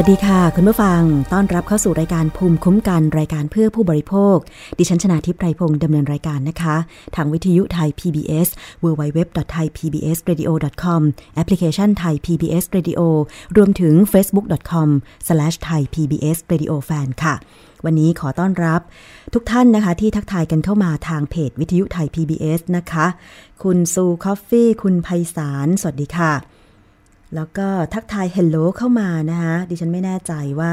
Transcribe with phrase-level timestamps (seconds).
[0.00, 4.36] วัสดีค่ะ คุณผู้ฟัง ต้อนรับเข้าสู่รายการภูมิคุ้มกันรายการเพื่อผู้บริโภค
[4.78, 6.76] ดิฉันชนะทิพไพรพงศ์ดำเนินรายการนะคะ
[7.16, 8.48] ทางวิทยุไทย PBS
[8.84, 11.00] www.thaipbsradio.com
[11.34, 13.00] แอปพลิเคชันไทย PBS Radio
[13.56, 17.34] รวมถึง facebook.com/thaipbsradiofan ค่ะ
[17.84, 18.80] วันนี้ขอต้อนรับ
[19.34, 23.06] ทุกท่านนะคะ ที่ทักทายกันเข้ามาทางเพจวิทยุไทย PBS นะคะ
[23.62, 26.32] คุณซูคอฟฟี่ คุณไพศาล สวัสดีค่ะ
[27.34, 30.72] แล้วก็ทักทายเฮลโลเข้ามานะคะดิฉันไม่แน่ใจว่า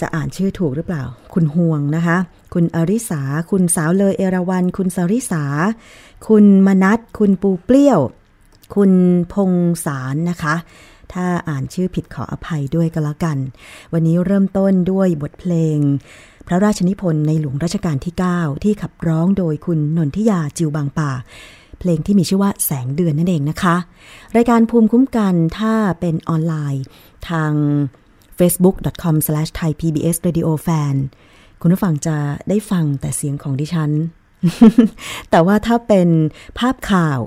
[0.00, 1.04] จะอ่านชื่อถูกหรือเปล่า
[1.34, 2.16] คุณห่วงนะคะ
[2.54, 5.44] คุณอริสา คุณสาวเลยเอราวัน คุณสริสา
[6.28, 8.00] คุณมนัทคุณปูเปรี้ยว
[8.74, 8.92] คุณ
[9.32, 9.52] พง
[9.84, 10.54] สารนะคะ
[11.12, 13.38] ถ้าอ่านชื่อผิดขออภัยด้วยก็แล้วกัน
[13.92, 15.78] วันนี้เริ่มต้นด้วยบทเพลง
[16.46, 21.10] พระราชนิพนธ์ในหลวงรัชกาลที่ 9 ที่ขับร้องโดยคุณนนทิยาจิวบางป่า
[21.78, 23.76] เพลงที่มีชื่อว่าแสงเดือนนั่นเองนะคะ
[24.36, 26.84] รายการภูมิคุ้มกันถ้าเป็นออนไลน์
[27.28, 27.52] ทาง
[28.38, 30.94] facebook.com/thaipbsradiofan
[31.60, 32.16] คุณผู้ฟังจะ
[32.48, 33.90] ได้ฟังแต่เสียงของดิฉัน
[35.30, 36.08] แต่ว่าถ้าเป็น
[36.58, 37.20] ภาพข่าว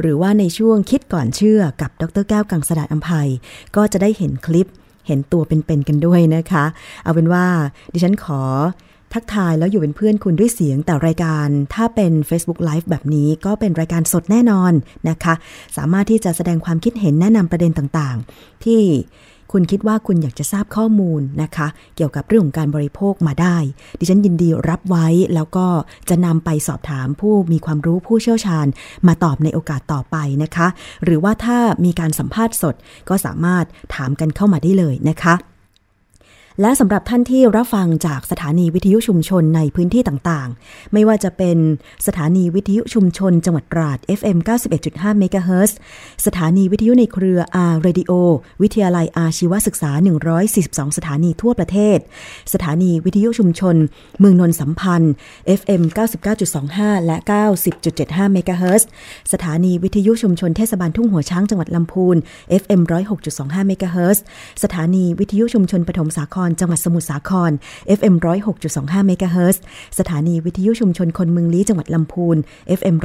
[0.00, 3.28] หรือว่าในช่วงคิดก่อนเชื่อกับดรแก้วกังสดาอัมภัย
[3.76, 4.66] ก็จะได้เห็นคลิป
[5.06, 6.64] เห็นตัวเป็นๆกันด้วยนะคะ
[7.04, 7.46] เอาเป็นว่า
[7.92, 8.40] ดิฉันขอ
[9.14, 14.72] ทักทายแล้วอยู่เป็นเพื่อนคุณด้วยเสียงแต่รายการถ้าเป็น Facebook Live แบบนี้ก็เป็นรายการสดแน่นอน
[15.08, 15.34] นะคะ
[15.76, 18.82] สามารถที่จะแสดงความคิดเห็นแนะนำประเด็นต่างๆ ที่
[19.52, 23.56] คุณคิดว่าคุณอยากจะทราบข้อมูลนะคะ เกี่ยวกับเรื่องของการบริโภคมาได้
[23.98, 25.66] ดิฉันยินดีรับไว้แล้วก็
[26.08, 28.66] จะนำไปสอบถามผู้มีความรู้ผู้เชี่ยวชาญ
[29.06, 30.68] มาตอบในโอกาสต่อไปนะคะ
[31.04, 32.74] หรือว่าถ้ามีการสัมภาษณ์สด
[33.08, 33.64] ก็สามารถ
[33.94, 35.34] ถามกันเข้ามาได้เลยนะคะ
[36.62, 41.58] และสำหรับท่านที่รับฟังจากสถานีวิทยุชุมชนในพื้นที่ต่างๆ ไม่ว่าจะเป็น
[42.06, 44.38] สถานีวิทยุชุมชนจังหวัดตราด FM
[44.80, 45.72] 91.5 MHz
[46.26, 47.40] สถานีวิทยุในเครือ
[47.70, 48.12] R Radio
[48.62, 49.90] วิทยาลัยอาชีวศึกษา
[50.44, 51.98] 142 สถานีทั่วประเทศ
[52.52, 53.76] สถานีวิทยุชุมชน
[54.18, 55.12] เมืองนนสัมพันธ์
[55.60, 55.82] FM
[56.44, 57.16] 99.25 และ
[57.76, 58.82] 90.75 MHz
[59.32, 62.16] สถานีวิทยุชุมชนเทศบาลทุ่งหัวช้างจังหวัดลำพูน
[62.62, 62.80] FM
[63.26, 64.18] 106.25 MHz
[64.62, 67.50] สถานีวิทยุชุมชนปฐมสาครร จังหวัดสมุทรสาคร
[67.98, 68.14] FM
[68.62, 69.62] 106.25เมกะเฮิรตซ์
[69.98, 72.36] สถานีวิทยุชุมชนคนเมืองลี้จังหวัดลำพูน
[72.78, 72.96] FM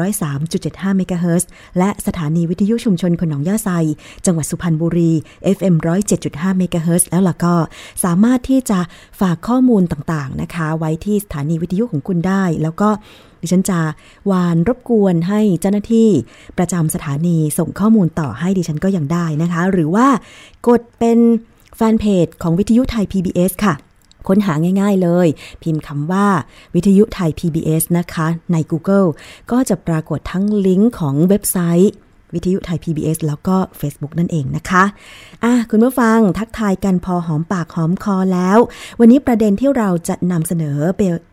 [0.43, 3.69] 103.75เมกะเฮิรตซ์และสถานีวิทยุชุมชนคนหนองย่าไซ
[4.25, 5.11] จังหวัดสุพรรณบุรี
[5.57, 5.75] FM
[6.17, 7.55] 107.5เมกะเฮิรตซ์แล้วล่ะก็
[8.03, 8.79] สามารถที่จะ
[9.19, 12.89] ฝากข้อมูลต่างๆนะคะ ไว้ที่สถานีวิทยุของคุณได้ แล้วก็
[13.41, 13.79] ดิฉันจะ
[14.31, 16.09] วานรบกวนให้เจ้าหน้าที่
[16.57, 20.07] ประจำสถานีส่งข้อมูลต่อให้ดิฉันก็ยังได้นะคะ หรือว่า
[20.67, 21.19] กดเป็น
[21.75, 23.73] แฟนเพจของวิทยุไทย PBS ค่ะ
[24.27, 25.27] ค้นหาง่ายๆเลย
[25.61, 26.27] พิมพ์คำว่า
[26.75, 29.07] วิทยุไทย PBS นะคะ ใน Google
[29.51, 31.93] ก็จะปรากฏทั้งลิงก์ของเว็บไซต์
[32.33, 34.83] วิทยุไทย PBS แล้วก็ Facebook นั่นเองนะคะ
[35.43, 38.57] อะคุณผู้ฟังทักทายกันพอหอมปากหอมคอแล้ว
[38.99, 40.77] วันนี้ประเด็นที่เราจะนำเสนอ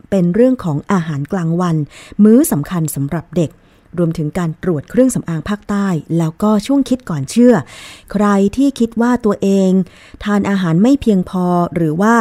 [0.09, 1.75] เป็นเรื่องของอาหารกลางวัน
[2.23, 3.51] มื้อสำคัญสำหรับเด็ก
[3.97, 7.53] รวมถึงการตรวจเครื่องสำอางภาคใต้ แล้วก็ช่วงคิดก่อนเชื่อ
[8.11, 9.71] ใครที่คิดว่าตัวเอง
[10.23, 11.45] ทานอาหารไม่เพียงพอ
[11.75, 12.13] หรือว่า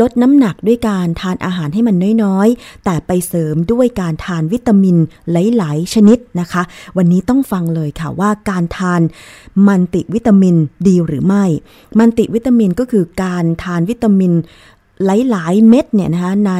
[0.00, 4.96] ลดน้ำหนักด้วยการทานอาหารให้มันน้อยๆ แต่ไปเสริมด้วยการทานวิตามิน
[5.32, 6.62] หลายๆ ชนิดนะคะ
[6.96, 9.00] วันนี้ต้องฟังเลยค่ะว่าการทาน
[9.66, 11.44] มันติวิตามินดีหรือไม่
[11.98, 14.32] มันติวิตามินก็คือการทานวิตามิน
[15.04, 16.54] หลายๆ เม็ดเนี่ยนะคะใน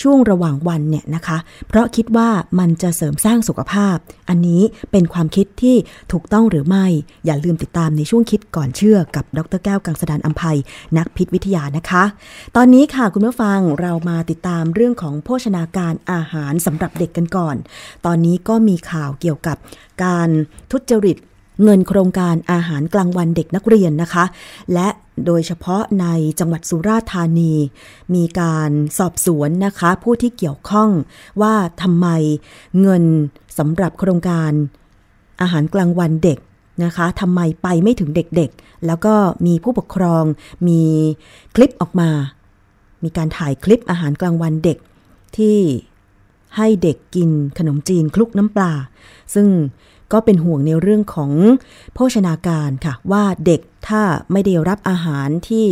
[0.00, 1.38] ช่วงระหว่างวันเนี่ยนะคะ
[1.68, 3.96] เพราะคิดว่ามันจะเสริมสร้างสุขภาพ
[4.28, 4.62] อันนี้
[4.92, 5.76] เป็นความคิดที่
[6.12, 6.86] ถูกต้องหรือไม่
[7.26, 10.58] อย่าลืมติดตามในช่วงคิดก่อนเชื่อกับดรแก้วกังสดานอัมภัย
[10.96, 12.04] นักพิษวิทยานะคะ
[12.56, 17.56] ตอนนี้ค่ะคุณผู้ฟังเรามาติดตามเรื่องของโภชนาการอาหารสำหรับเด็กกันก่อน
[18.06, 19.56] ตอนนี้ก็มีข่าวเกี่ยวกับ
[20.04, 20.28] การ
[20.70, 21.18] ทุจริต
[21.64, 24.24] เงินโครงการอาหารกลางวันเด็กนักเรียนนะคะ
[24.74, 24.88] และ
[25.26, 26.06] โดยเฉพาะใน
[26.38, 27.52] จังหวัดสุราษฎร์ธานี
[28.14, 30.90] มีการสอบสวนนะคะ ผู้ที่เกี่ยวข้อง
[31.42, 32.06] ว่าทำไม
[32.80, 33.04] เงิน
[33.58, 34.50] สำหรับโครงการ
[35.40, 36.38] อาหารกลางวันเด็ก
[36.84, 39.14] นะคะทำไมไปไม่ถึงเด็กๆ แล้วก็
[39.46, 40.24] มีผู้ปกครอง
[40.68, 40.82] มี
[41.54, 42.10] คลิปออกมา
[43.04, 44.78] มีการถ่ายคลิปอาหารกลางวันเด็ก
[45.36, 45.58] ที่
[46.56, 48.72] ให้เด็กกินขนมจีนคลุกน้ำปลา
[49.34, 49.46] ซึ่ง
[50.14, 51.32] ก็เป็นห่วงในเรื่องของ
[51.94, 54.02] โภชนาการค่ะ ว่าเด็กถ้า
[54.32, 55.66] ไม่ได้รับอาหารที่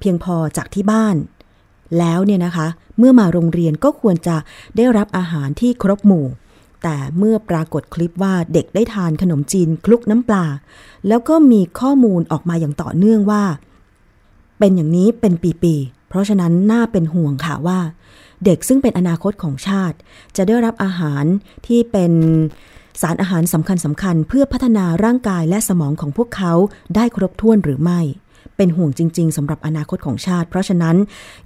[0.00, 1.16] เพียงพอจากที่บ้าน
[1.98, 2.66] แล้วเนี่ยนะคะ
[2.98, 4.36] เมื่อมาโรงเรียนก็ควรจะ
[4.76, 6.26] ได้รับอาหารที่ครบหมู่
[6.82, 10.44] แต่เมื่อปรากฏคลิปว่าเด็กได้ทานขนมจีนคลุกน้ำปลา
[11.08, 13.44] แล้วก็มีข้อมูลออกมาอย่างต่อเนื่องว่า
[14.58, 17.78] เป็นอย่างนี้เป็นปีๆเพราะฉะนั้นน่าเป็นห่วงค่ะว่า
[18.44, 19.96] เด็กซึ่งเป็นอนาคตของชาติ
[20.36, 21.24] จะได้รับอาหาร
[21.66, 22.12] ที่เป็น
[23.00, 26.52] สารอาหารสำคัญสำคัญเพื่อพัฒนาร่างกายและสมองของพวกเขา
[26.94, 28.00] ได้ครบถ้วนหรือไม่
[28.56, 30.96] เป็นห่วงจริง ๆสำหรับอนาคตของชาติ เพราะฉะนั้น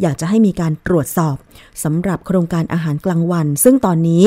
[0.00, 1.37] อยากจะให้มีการตรวจสอบ
[1.85, 4.25] สำหรับโครงการอาหารกลางวัน ซึ่งตอนนี้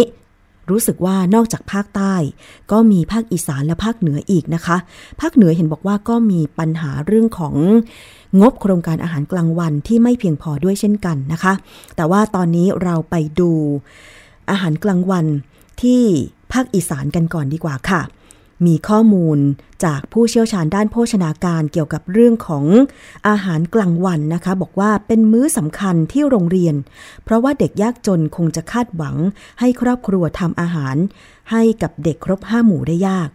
[0.70, 2.16] รู้สึกว่านอกจากภาคใต้
[2.72, 4.78] ก็มีภาคอีสานและภาคเหนืออีกนะคะ
[5.22, 7.56] ภาคเหนือเห็นบอกว่าก็มีปัญหาเรื่องของ
[8.42, 11.54] งบโครงการอาหารกลางวันที่ไม่เพียงพอด้วยเช่นกันนะคะ
[11.96, 13.52] แต่ว่าตอนนี้เราไปดู
[14.50, 15.26] อาหารกลางวัน
[15.82, 16.04] ที่
[16.54, 18.02] ภาคอีสานกันก่อนดีกว่าค่ะ
[18.66, 19.40] มีข้อมูล
[19.86, 22.66] จากผู้เชี่ยวชาญด้านโภชนาการเกี่ยวกับเรื่องของ
[23.28, 26.76] อาหารกลางวันนะคะ บอกว่าเป็นมื้อสำคัญที่โรงเรียน
[27.24, 29.16] เพราะว่าเด็กยากจนคงจะคาดหวัง
[29.60, 30.96] ให้ครอบครัวทำอาหาร
[31.52, 33.30] ให้กับเด็กครบห้าหมู่ได้ยาก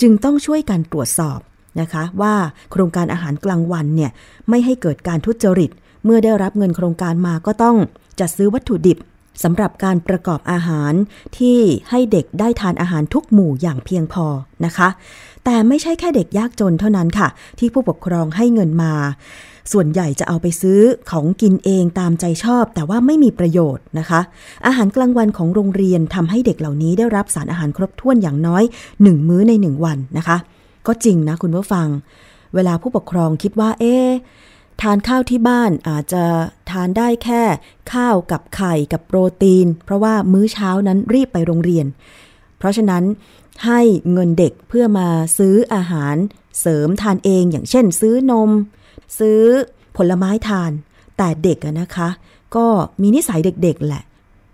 [0.00, 1.38] จึงต้องช่วยกันตรวจสอบ
[1.80, 2.34] นะคะว่า
[2.72, 4.10] โครงการอาหารกลางวันเนี่ย
[4.48, 5.70] ไม่ให้เกิดการทุจริต
[6.04, 7.76] เมื่อได้รับเงินโครงการมาก็ต้อง
[8.20, 8.98] จัดซื้อวัตถุดิบ
[9.42, 10.92] สำหรับการประกอบอาหาร
[11.38, 11.58] ที่
[11.90, 14.26] ให้เด็กได้ทานอาหารทุกหมู่อย่างเพียงพอ
[14.64, 14.88] นะคะ
[15.44, 17.28] แต่ไม่ใช่แค่เด็กยากจนเท่านั้นค่ะ
[17.58, 18.92] ที่ผู้ปกครองให้เงินมา
[19.72, 24.20] ส่วนใหญ่จะเอาไปซื้อของกินเองตามใจชอบ แต่ว่าไม่มีประโยชน์นะคะ
[24.66, 28.62] อาหารกลางวันของโรงเรียนทำให้เด็กเหล่านี้ได้รับสารอาหารครบถ้วนอย่างน้อย
[28.96, 30.36] 1 มื้อใน 1 วันนะคะ
[30.86, 31.86] ก็จริงนะคุณผู้ฟัง
[32.54, 33.94] เวลาผู้ปกครองคิดว่าเอ๊
[34.82, 36.24] ทานข้าวที่บ้านอาจจะ
[36.70, 37.42] ทานได้แค่
[37.92, 41.86] ข้าวกับไข่กับโปรตีน เพราะว่ามื้อเช้านั้นรีบไปโรงเรียน
[42.58, 43.04] เพราะฉะนั้น
[43.66, 43.80] ให้
[44.12, 46.16] เงินเด็กเพื่อมาซื้ออาหาร
[46.60, 48.50] เสริมทานเองอย่างเช่น ซื้อนม
[49.18, 49.40] ซื้อ
[49.96, 50.70] ผลไม้ทาน
[51.16, 52.08] แต่เด็กนะคะ
[52.56, 52.66] ก็
[53.00, 54.02] มีนิสัยเด็กๆแหละ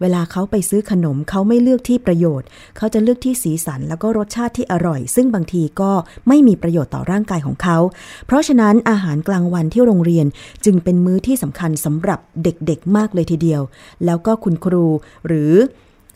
[0.02, 5.92] เวลาเขาไปซื้อขนมเขาไม่เลือกที่ประโยชน์ เขาจะเลือกที่สีสันแล้วก็รสชาติที่อร่อย ซึ่งบางทีก็
[6.28, 7.78] ไม่มีประโยชน์ต่อร่างกายของเขา
[8.26, 10.26] เพราะฉะนั้นอาหารกลางวันที่โรงเรียน
[10.64, 13.62] จึงเป็นมื้อที่สำคัญสำหรับเด็กๆมากเลยทีเดียว
[14.04, 14.86] แล้วก็คุณครู
[15.26, 15.54] หรือ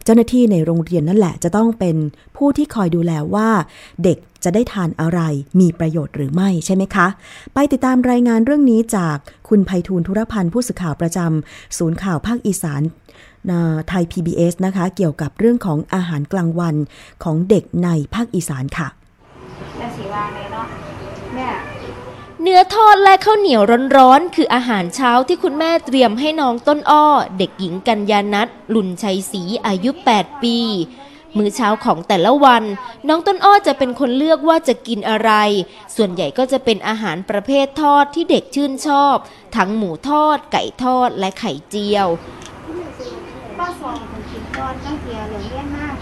[0.04, 1.96] เจ้าหน้าที่ในโรงเรียนนั่นแหละจะต้องเป็น
[2.36, 3.48] ผู้ที่คอยดูแลว่า
[4.04, 5.20] เด็กจะได้ทานอะไร
[5.60, 7.06] มีประโยชน์หรือไม่ใช่ไหมคะ
[7.54, 9.16] ไปติดตามรายงานเรื่องนี้จาก
[9.48, 12.82] คุณภัยทูลธุรพันธ์ผู้สื่อข่าวประจำศูนย์ข่าวภาคอีสาน
[13.88, 16.74] ไทย PBS นะคะ เกี่ยวกับเรื่องของอาหารกลางวัน
[17.24, 18.88] ของเด็กในภาคอีสานค่ะ
[19.78, 20.66] แต่สีวางเลยเนาะ
[21.34, 21.48] แม่
[22.42, 23.62] เนื้อทอดและข้าวเหนียว
[23.96, 27.06] ร้อนๆ คืออาหารเช้าที่คุณแม่เตรียมให้น้องต้นอ้อ
[27.38, 30.58] เด็กหญิงกัญญานัทลุนชัยศรีอายุ 8 ปี
[31.36, 32.62] มื้อเช้าของแต่ละวัน
[33.08, 35.30] น้องต้นอ้อจะเป็นคนเลือกว่าจะกินอะไร
[35.96, 39.16] ส่วนใหญ่ก็จะเป็นอาหารประเภททอดที่เด็กชื่นชอบ
[39.56, 42.08] ทั้งหมูทอด ไก่ทอดและไข่เจียว
[43.58, 45.96] ป้าซองคนกินทอดตั้งเกียร์เหลืองเลี่ยนมาก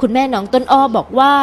[0.00, 1.34] คุณแม่น้องต้นอ้อบอกว่า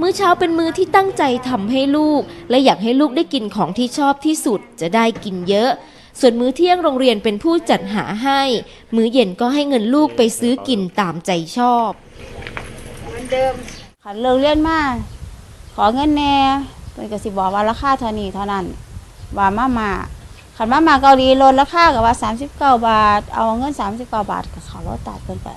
[0.00, 5.70] มื้อเช้าเป็นมื้อที่ตั้งใจทำให้ลูก และอยากให้ลูกได้กินของที่ชอบที่สุดจะได้กินเยอะ
[6.20, 8.40] ส่วนมื้อเที่ยงโรงเรียนเป็นผู้จัดหาให้
[8.94, 11.90] มื้อเย็นก็ให้เงินลูกไปซื้อกินตามใจชอบ
[13.02, 13.54] เหมือนเดิม
[14.02, 14.80] ขันเลิกเรียนมา
[15.74, 16.36] ขอเงินแน่
[16.94, 18.64] เป็นกสิบอกว่าราคาเท่านี้เท่านั้น
[19.36, 19.90] ว่ามามา
[20.60, 22.14] ขันมามาเกาหลีลดราคากับว่า
[22.48, 22.50] 39
[22.88, 25.48] บาท เอาเงิน 39 บาทกับเขาลดตัดเพิ่นไป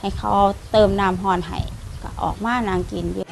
[0.00, 0.32] ให้เขา
[0.72, 1.58] เติมน้ำฮอนให้
[2.02, 3.28] ก็ออกมานางกินเยอะ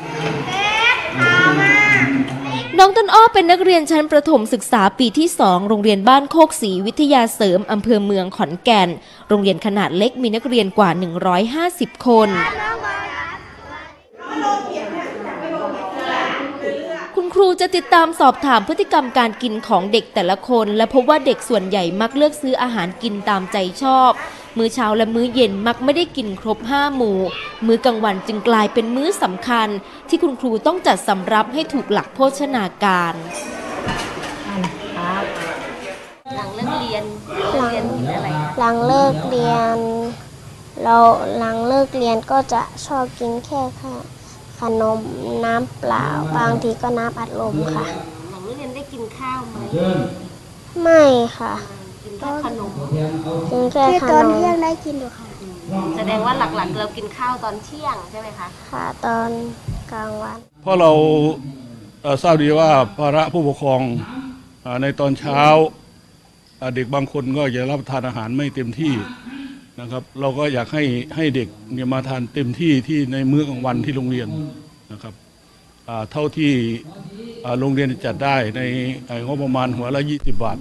[2.78, 8.88] น้องต้นอ้อเป็นนักเรียนชั้นประถมศึกษาปีที่สองโรงเรียนบ้านโคกศรีวิทยาเสริมอำเภอเมืองขอนแก่น
[9.28, 10.90] โรงเรียนขนาดเล็กมีนักเรียนกว่า
[11.68, 12.28] 150 คน
[17.32, 24.12] ครูจะติดตามสอบถามพฤติกรรมการกินของเด็กแต่ละคน และพบว่าเด็กส่วนใหญ่มักเลือกซื้ออาหารกินตามใจชอบ
[24.56, 27.18] มื้อเช้าและมื้อเย็นมักไม่ได้กินครบห้าหมู่
[27.66, 29.68] มื้อกลางวันจึงกลายเป็นมื้อสำคัญ
[30.08, 33.14] ที่คุณครูต้องจัดสำรับให้ถูกหลักโภชนาการ
[36.36, 37.04] หลังเลิกเรียน
[37.54, 39.78] เรียนกินอะไรหลังเลิกเรียน
[40.82, 40.96] เรา
[41.38, 43.96] หลังเลิกเรียนก็จะชอบกินแค่ค่ะ
[44.80, 44.98] นม
[45.44, 47.84] น้ำเปล่า บางทีก็น้ำอัดลมค่ะ
[48.30, 49.56] หลังเลิกเรียนได้กินข้าวไหม
[50.82, 51.02] ไม่
[51.38, 51.54] ค่ะ
[52.18, 52.72] แค่ขนม
[53.50, 55.26] กินแค่ขนมตอนเที่ยงได้กินอยู่ค่ะ
[55.96, 59.30] แสดงว่าหลักๆ เรากินข้าวตอนเที่ยงใช่ไหมคะค่ะตอน
[59.92, 60.90] กลางวัน เพราะเรา
[62.22, 63.80] ทราบดีว่าภาระผู้ปกครอง
[64.82, 65.42] ในตอนเช้า
[66.74, 68.92] เด็กบางคนก็จะรับทานอาหารไม่เต็มที่
[69.80, 70.84] นะครับเราก็อยากให้
[71.16, 74.28] ให้เด็กเนี่ยมาทานเต็มที่ที่ในมื้อกลางวันที่โรงเรียน
[74.92, 75.14] นะครับ
[76.12, 76.52] เท่าที่
[77.60, 78.60] โรงเรียนจัดได้ใน
[79.26, 80.58] งบประมาณหัวละ 20 บาท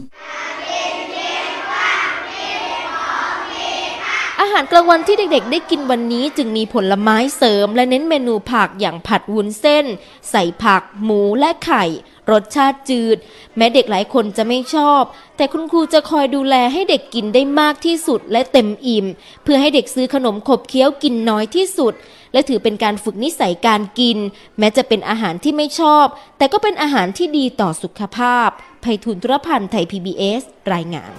[4.54, 9.86] หารกลางวันที่เด็กๆ ได้กินวันนี้จึงมีผลไม้เสริม และเน้นเมนูผักอย่างผัดวุ้นเส้น
[10.30, 11.84] ใส่ผัก หมูและไข่
[12.32, 13.18] รสชาติจืด
[13.58, 15.04] แม้เด็กหลายคนจะไม่ชอบ
[15.38, 19.06] แต่คุณครูจะคอยดูแลให้เด็กกินได้มากที่สุดและเต็มอิ่ม
[19.44, 21.94] เพื่อให้เด็กซื้อขนมขบเคี้ยวกินน้อยที่สุด
[22.34, 24.18] และถือเป็นการฝึกนิสัยการกิน
[24.60, 26.06] แม้จะเป็นอาหารที่ไม่ชอบ
[26.38, 28.50] แต่ก็เป็นอาหารที่ดีต่อสุขภาพ
[28.84, 30.42] ภัยทุนธุรพันธ์ไทย PBS
[30.74, 31.14] รายงาน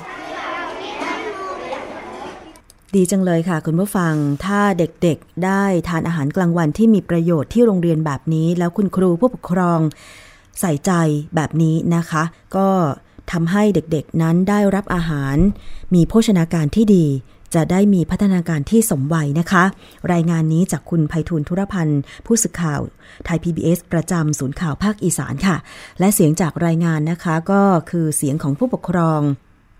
[2.98, 9.80] ดีจังเลยค่ะ คุณผู้ฟัง ถ้าเด็กๆ ได้ทานอาหารกลางวันที่มีประโยชน์ที่โรงเรียนแบบนี้ แล้วคุณครูผู้ปกครอง
[10.60, 10.92] ใส่ใจ
[11.34, 12.22] แบบนี้นะคะ
[12.56, 12.68] ก็
[13.32, 15.36] ทำให้เด็กๆนั้นได้รับอาหาร
[15.94, 17.06] มีโภชนาการที่ดี
[17.54, 19.64] จะได้มีพัฒนาการที่สมวัยนะคะ
[20.12, 22.80] รายงานนี้จากคุณไพฑูรย์ธุรพันธ์ ผู้สื่อข่าว
[23.24, 25.56] ไทย PBS ประจำศูนย์ข่าวภาคอีสานค่ะ
[25.98, 29.20] และเสียงจากรายงานนะคะก็คือเสียงของผู้ปกครอง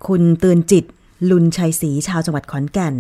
[0.07, 0.85] คุณเตือนจิต
[1.31, 2.95] ลุนชัยศรีชาวจังหวัดขอนแก่น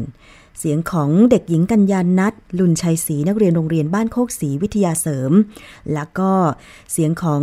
[0.58, 5.32] เสียงของเด็กหญิงกัญญานัทลุนชัยศรีนักเรียนโรงเรียนบ้านโคกศรีวิทยาเสริม
[5.94, 6.30] แล้วก็
[6.92, 7.42] เสียงของ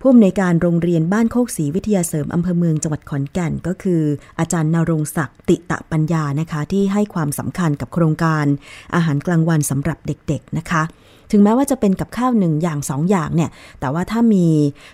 [0.00, 4.02] ผู้อำนวยการโรงเรียนบ้านโคกศรีวิทยาเสริมอำเภอเมืองจังหวัดขอนแก่น ก็คือ
[4.38, 8.44] อาจารย์นรงศักดิ์ติตะปัญญานะคะ ที่ให้ความสำคัญกับโครงการ
[8.94, 10.82] อาหารกลางวันสำหรับเด็กๆนะคะ
[11.30, 13.50] ถึงแม้ว่าจะเป็นกับข้าวหนึ่งอย่างสองอย่างเนี่ย
[13.80, 14.46] แต่ว่าถ้ามี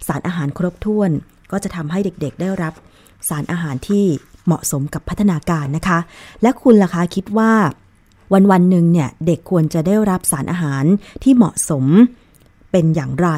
[0.08, 1.10] สารอาหารครบถ้วน
[1.52, 2.72] ก็จะทำให้เด็กๆได้รับ
[3.28, 4.04] สารอาหารที่
[4.48, 5.98] เหมาะสมกับพัฒนาการนะคะ
[6.42, 7.52] และคุณล่ะคะคิดว่า
[8.32, 10.84] วันวันหนึ่งเนี่ยเด็กควรจะได้รับสารอาหาร
[11.22, 11.84] ที่เหมาะสม
[12.70, 13.28] เป็นอย่างไร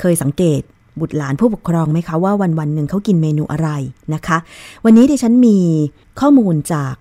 [0.00, 0.60] เคยสังเกต
[1.00, 3.68] บุตรหลานผู้ปกครองไหมคะว่าวันวันหนึ่งเขากินเมนูอะไร
[4.14, 4.38] นะคะ
[4.84, 5.58] วันนี้ดิฉันมี
[6.20, 6.94] ข้อมูลจาก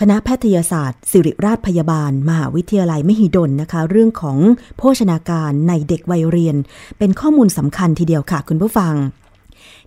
[0.00, 4.38] คณะแพทยศาสตร์ ศิริราชพยาบาล มหาวิทยาลัยมหิดลนะคะ เรื่องของ
[4.76, 6.56] โภชนาการในเด็กวัยเรียน
[6.98, 8.94] เป็นข้อมูลสำคัญทีเดียวค่ะคุณผู้ฟัง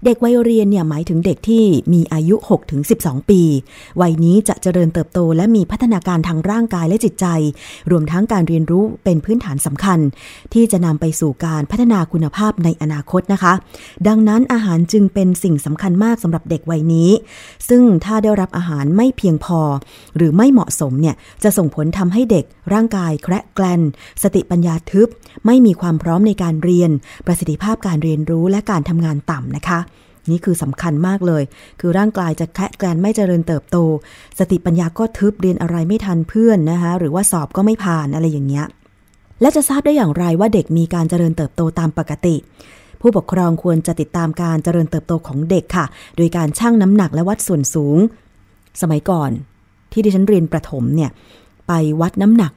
[0.06, 2.36] เด็กวัยเรียนเนี่ยหมายถึงเด็กที่มีอายุ
[2.84, 3.42] 6-12 ปี
[4.02, 7.26] วัยนี้จะเจริญเติบโตและมีพัฒนาการทางร่างกายและจิตใจ
[7.92, 10.00] รวมทั้งการเรียนรู้เป็นพื้นฐานสำคัญ
[10.54, 13.54] ที่จะนำไปสู่การพัฒนาคุณภาพในอนาคตนะคะ
[14.08, 17.10] ดังนั้นอาหารจึงเป็นสิ่งสำคัญมากสำหรับเด็กวัยนี้
[17.70, 19.60] ซึ่งถ้าได้รับอาหารไม่เพียงพอ
[20.16, 23.82] หรือไม่เหมาะสมเนี่ยจะส่งผลทำให้เด็กร่างกายแคระแกลน
[24.24, 25.08] สติปัญญาทึบ
[25.46, 26.92] ไม่มีความพร้อมในการเรียน
[27.26, 29.80] ประสิทธิภาพการเรียนรู้และการทำงานต่ำนะคะ
[30.30, 31.44] นี่คือสำคัญมากเลย
[31.80, 33.78] คือร่างกายจะแคะแกรนไม่เจริญเติบโต
[34.40, 38.66] สติปัญญาก็ทึบเรียนอะไรไม่ทันเพื่อนนะคะหรือว่าสอบก็ไม่ผ่านอะไรอย่างเงี้ย
[39.42, 42.36] และจะทราบได้อย่างไรว่าเด็กมีการเจริญเติบโตตามปกติ
[43.02, 45.86] ผู้ปกครองควรจะติดตามการเจริญเติบโตของเด็กค่ะ
[46.18, 47.98] โดยการชั่งน้ำหนักและวัดส่วนสูง
[48.82, 49.32] สมัยก่อน
[49.92, 51.10] ที่ดิฉันเรียนประถมเนี่ย
[51.68, 52.54] ไปวัดน้ำหนัก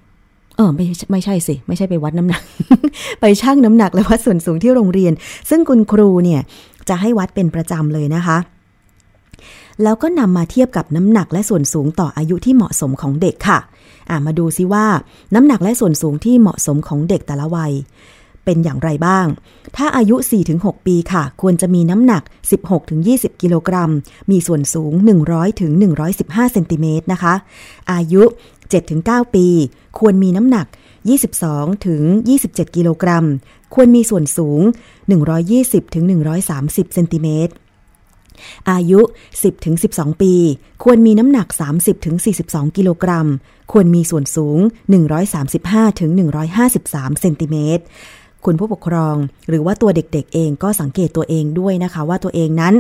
[0.57, 2.43] เออไม่ไม่ใช่สิ ไม่ใช่ไปวัดน้ำหนัก
[3.21, 5.13] ไปชั่งน้ำหนักและวัดส่วนสูงที่โรงเรียน
[5.51, 6.41] ซึ่งคุณครูเนี่ย
[6.89, 8.39] จะให้วัดเป็นประจำเลยนะคะ
[9.83, 13.59] แล้วก็นำมาเทียบกับน้ำหนักและส่วนสูงต่ออายุที่เหมาะสมของเด็กค่ะ
[14.27, 14.87] มาดูซิว่า
[15.35, 17.73] น้ำหนักและส่วนสูงที่เหมาะสมของเด็กแต่ละวัย
[18.45, 19.27] เป็นอย่างไรบ้าง
[19.77, 20.17] ถ้าอายุ
[20.53, 22.23] 4-6 ปีค่ะ ควรจะมีน้ำหนัก
[22.83, 23.91] 16-20 กิโลกรัม
[24.31, 24.93] มีส่วนสูง
[25.73, 27.35] 100-115 เซนติเมตรนะคะ
[27.93, 28.23] อายุ
[28.79, 29.47] 7-9 ปี
[29.99, 30.67] ควรมีน้ำหนัก
[31.73, 33.25] 22-27 กิโลกรัม
[33.75, 34.61] ควรมีส่วนสูง
[35.83, 37.55] 120-130 เซนติเมตร
[38.71, 39.01] อายุ
[39.63, 40.35] 10-12 ปี
[40.85, 41.47] ควรมีน้ำหนัก
[42.13, 43.27] 30-42 กิโลกรัม
[43.73, 44.59] ควรมีส่วนสูง
[44.95, 47.85] 135-153 เซนติเมตร
[48.47, 49.17] คุณผู้ปกครอง
[49.49, 52.75] หรือว่าตัวเด็กๆเองก็สังเกตตัวเองด้วยนะคะ ว่าตัวเองนั้น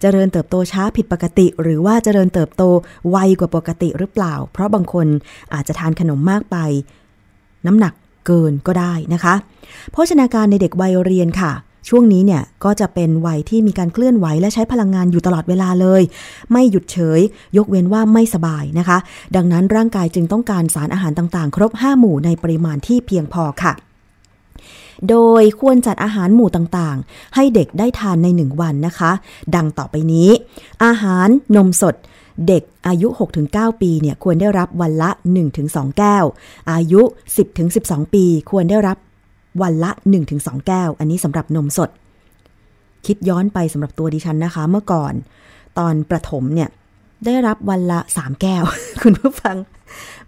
[0.00, 2.62] เจริญเติบโตช้าผิดปกติ หรือว่าเจริญเติบโต
[3.10, 5.06] ไวกว่าปกติหรือเปล่า เพราะบางคน
[5.54, 6.56] อาจจะทานขนมมากไป
[7.66, 7.92] น้ำหนัก
[8.26, 9.34] เกินก็ได้นะคะ
[9.92, 11.52] โภชนาการในเด็กวัยเรียนค่ะ
[11.88, 16.02] ช่วงนี้เนี่ยก็จะเป็นวัยที่มีการเคลื่อนไหวและใช้พลังงานอยู่ตลอดเวลาเลย
[16.52, 17.20] ไม่หยุดเฉย
[17.56, 18.98] ยกเว้นว่าไม่สบายนะคะ
[19.36, 23.72] ดังนั้นร่างกายจึงต้องการสารอาหารต่างๆ ครบ 5 หมู่ในปริมาณที่เพียงพอค่ะ
[25.10, 29.10] โดยควรจัดอาหารหมู่ต่างๆ ให้เด็กได้ทานใน1วันนะคะ
[29.54, 30.28] ดังต่อไปนี้
[30.84, 31.94] อาหารนมสด
[32.48, 33.08] เด็กอายุ
[33.44, 35.10] 6-9 ปีเนี่ยควรได้รับวันละ
[35.54, 36.24] 1-2 แก้ว
[36.72, 37.02] อายุ
[37.58, 38.96] 10-12 ปีควรได้รับ
[39.62, 39.90] วันละ
[40.28, 41.90] 1-2 แก้ว อันนี้สำหรับนมสด
[43.06, 45.12] คิดย้อนไปสำหรับตัวดิฉันนะคะ เมื่อก่อน
[45.78, 46.68] ตอนประถมเนี่ย
[47.26, 48.62] ได้รับวันละ 3 แก้ว
[49.02, 49.56] คุณผู้ฟัง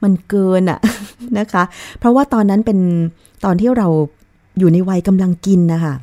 [0.03, 0.81] มันเกินอะ
[1.39, 1.63] นะคะ
[1.99, 2.79] เพราะว่าตอนนั้นเป็น
[3.45, 3.89] ตอนที่เรา
[4.59, 5.95] อยู่ในวัยกำลังกินนะคะ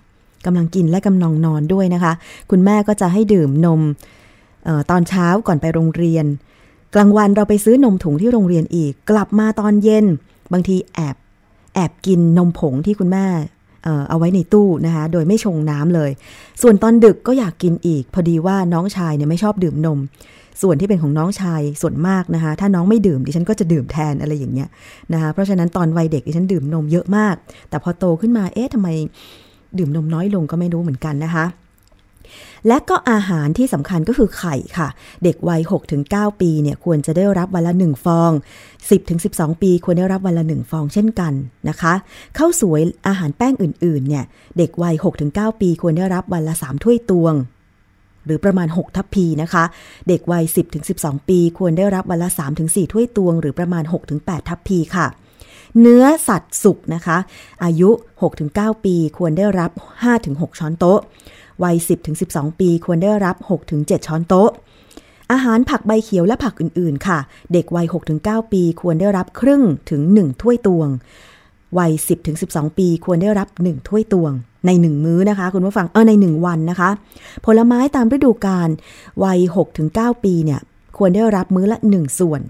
[0.45, 2.13] กำลังกินและกำลังนอนด้วยนะคะ
[2.49, 3.81] คุณแม่ก็จะให้ดื่มนม
[4.67, 6.25] ออตอนเช้าก่อนไปโรงเรียน
[6.95, 10.05] กลางวันเราไปซื้อนมถุงที่โรงเรียนอีก กลับมาตอนเย็น
[10.53, 11.15] บางทีแอบ
[11.75, 13.25] แอบกินนมผงที่คุณแม่
[13.83, 16.11] เอ่อเอาไว้ในตู้นะคะ โดยไม่ชงน้ำเลย
[16.61, 19.99] ส่วนตอนดึกก็อยากกินอีก พอดีว่าน้องชายเนี่ยไม่ชอบดื่มนม
[20.61, 24.69] ส่วนที่เป็นของน้องชายส่วนมากนะคะ ถ้าน้องไม่ดื่มดิฉันก็จะดื่มแทนอะไรอย่างเงี้ย
[25.13, 27.35] นะคะ เพราะฉะนั้นตอนวัยเด็กดิฉันดื่มนมเยอะมาก
[27.69, 28.87] แต่พอโตขึ้นมาเอ๊ะทำไม
[29.77, 31.45] ดื่มนมน้อยลงก็ไม่รู้เหมือนกันนะคะ
[32.67, 34.87] และก็อาหารที่สำคัญก็คือไข่ค่ะ
[35.23, 35.61] เด็กวัย
[36.01, 38.31] 6-9 ปีเนี่ยควรจะได้รับวันละ 1 ฟอง
[39.01, 41.33] 10-12 ปีควรได้รับวันละ 1 ฟองเช่นกัน
[41.69, 41.93] นะคะ
[42.37, 44.25] ข้าวสวยอาหารแป้งอื่นๆเนี่ย
[44.57, 44.95] เด็กวัย
[45.27, 47.33] 6-9 ปีควรได้รับวันละ 3 ถ้วยตวง
[48.25, 49.63] หรือประมาณ 6 ทัพพีนะคะ
[50.07, 50.43] เด็กวัย
[50.85, 52.29] 10-12 ปี ควรได้รับวันละ
[52.61, 53.83] 3-4 ถ้วยตวง หรือประมาณ
[54.17, 55.07] 6-8 ทัพพีค่ะ
[55.79, 57.17] เนื้อสัตว์สุกนะคะ
[57.63, 57.89] อายุ
[58.37, 59.71] 6-9 ปี ควรได้รับ
[60.15, 60.99] 5-6 ช้อนโต๊ะ
[61.63, 61.75] วัย
[62.17, 63.35] 10-12 ปี ควรได้รับ
[63.71, 64.49] 6-7 ช้อนโต๊ะ
[65.31, 67.19] อาหารผักใบเขียวและผักอื่น ๆ ค่ะ
[67.53, 67.85] เด็กวัย
[68.19, 70.89] 6-9 ปี ควรได้รับครึ่งถึง 1 ถ้วยตวง
[71.77, 71.91] วัย
[72.35, 74.33] 10-12 ปีควรได้รับ 1 ถ้วยตวง
[74.65, 76.89] ใน 1 มื้อนะคะ คุณผู้ฟังเออใน 1 วันนะคะ
[77.45, 78.69] ผลไม้ตามฤดูกาล
[79.23, 79.39] วัย
[79.81, 80.59] 6-9 ปีเนี่ย
[80.97, 82.41] ควรได้รับมื้อละ 1 ส่วน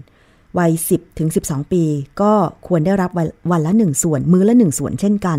[0.58, 1.82] วัย 10ถึง12 ปี
[2.20, 2.32] ก็
[2.66, 3.10] ควรได้รับ
[3.50, 5.38] วันละ 1 ส่วน มื้อละ 1 ส่วนเช่นกัน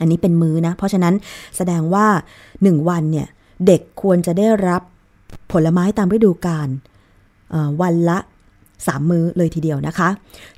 [0.00, 1.14] อันนี้เป็นมื้อนะ เพราะฉะนั้น
[1.56, 2.06] แสดงว่า
[2.48, 3.26] 1 วันเนี่ย
[3.66, 4.82] เด็กควรจะได้รับ
[5.52, 6.68] ผลไม้ตามฤดูกาล
[7.82, 8.18] วันละ
[8.82, 10.08] 3 มื้อเลยทีเดียวนะคะ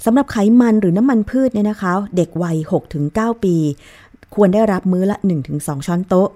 [0.04, 2.56] สำหรับไขมันหรือน้ำมันพืชเนี่ยนะคะ เด็กวัย
[3.00, 3.56] 6-9 ปี
[4.34, 5.16] ควรได้รับมื้อละ
[5.52, 6.28] 1-2 ช้อนโต๊ะ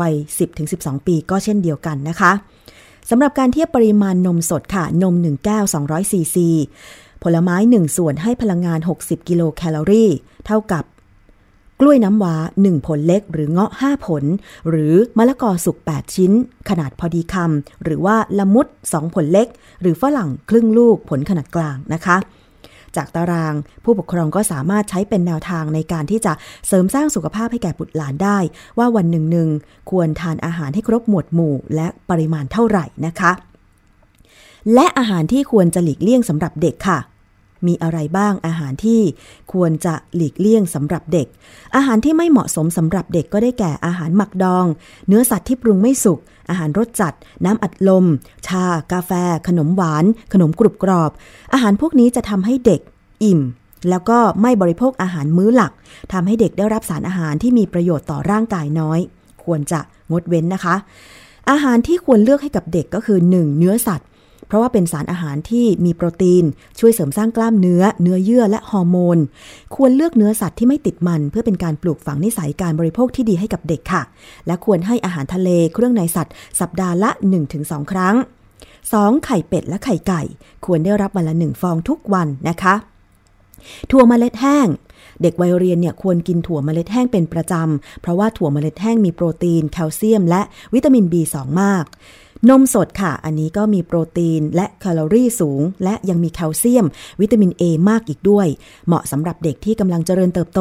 [0.00, 0.14] วัย
[0.60, 2.32] 10-12 ปีก็เช่นเดียวกันนะคะ
[3.10, 6.48] สำหรับการเทียบปริมาณนมสดค่ะ นม 1 แก้ว 200ซีซี
[7.22, 10.10] ผลไม้ 1 ส่วนให้พลังงาน 60 กิโลแคลอรี่
[10.46, 10.84] เท่ากับ
[11.80, 14.24] กล้วยน้ำว้า 1 ผลเล็กหรือเงาะ 5 ผล
[14.68, 16.32] หรือมะละกอสุก 8 ชิ้น
[16.68, 19.48] ขนาดพอดีคำหรือว่าละมุด 2 ผลเล็ก
[19.80, 22.16] หรือฝรั่งครึ่งลูกผลขนาดกลางนะคะ
[22.96, 26.32] จากตารางผู้ปกครองก็สามารถใช้เป็นแนวทางในการที่จะ
[26.66, 28.38] เสริมสร้างสุขภาพให้แก่บุตรหลานได้
[28.78, 29.48] ว่าวันหนึ่งหนึ่ง
[29.90, 33.32] ควรทานอาหารให้ครบหมวดหมู่ และปริมาณเท่าไหร่นะคะ
[34.74, 36.98] และอาหารที่ควรจะหลีกเลี่ยงสำหรับเด็กค่ะ
[37.66, 39.00] มีอะไรบ้างอาหารที่
[39.52, 41.26] ควรจะหลีกเลี่ยงสำหรับเด็ก
[41.76, 44.66] อาหารที่ไม่เหมาะสมสำหรับเด็กก็ได้แก่อาหารหมักดอง
[45.08, 46.18] เนื้อสัตว์ที่ปรุงไม่สุก
[46.50, 47.14] อาหารรสจัด
[47.44, 48.04] น้ำอัดลม
[48.46, 49.10] ชา กาแฟ
[49.48, 51.10] ขนมหวาน ขนมกรุบกรอบ
[51.52, 52.80] อาหารพวกนี้จะทำให้เด็ก
[53.24, 53.40] อิ่ม
[53.90, 55.72] แล้วก็ไม่บริโภคอาหารมื้อหลัก
[56.12, 59.00] ทำให้เด็กได้รับสารอาหารที่มีประโยชน์ต่อร่างกายน้อย
[59.44, 60.74] ควรจะงดเว้นนะคะ
[61.50, 63.58] อาหารที่ควรเลือกให้กับเด็กก็คือ 1.
[63.58, 64.08] เนื้อสัตว์
[64.46, 66.44] เพราะว่าเป็นสารอาหารที่มีโปรตีน
[66.78, 69.18] ช่วยเสริมสร้างกล้ามเนื้อ เนื้อเยื่อและฮอร์โมน
[69.74, 74.02] ควรเลือกเนื้อสัตว์ที่ไม่ติดมัน เพื่อเป็นการปลูกฝังนิสัยการบริโภคที่ดีให้กับเด็กค่ะ
[74.46, 77.10] และควรให้อาหารทะเลเครื่องในสัตว์ สัปดาห์ละ
[77.50, 78.16] 1-2 ครั้ง
[78.70, 79.24] 2.
[79.24, 80.22] ไข่เป็ดและไข่ไก่
[80.64, 82.74] ควรได้รับวันละหนึ่งฟองทุกวันนะคะ
[83.90, 84.68] ถั่วเมล็ดแห้ง
[85.22, 90.42] เด็กวัยเรียนเนี่ยควรกินถั่วเมล็ดแห้งเป็นประจำ เพราะว่าถั่วเมล็ดแห้งมีโปรตีน แคลเซียม และ
[90.74, 91.84] วิตามิน B2 มาก
[92.50, 96.86] นมสดค่ะ อันนี้ก็มีโปรตีนและแคลอรี่สูง และยังมีแคลเซียม
[97.20, 98.46] วิตามิน A มากอีกด้วย
[98.86, 100.60] เหมาะสำหรับเด็กที่กำลังเจริญเติบโต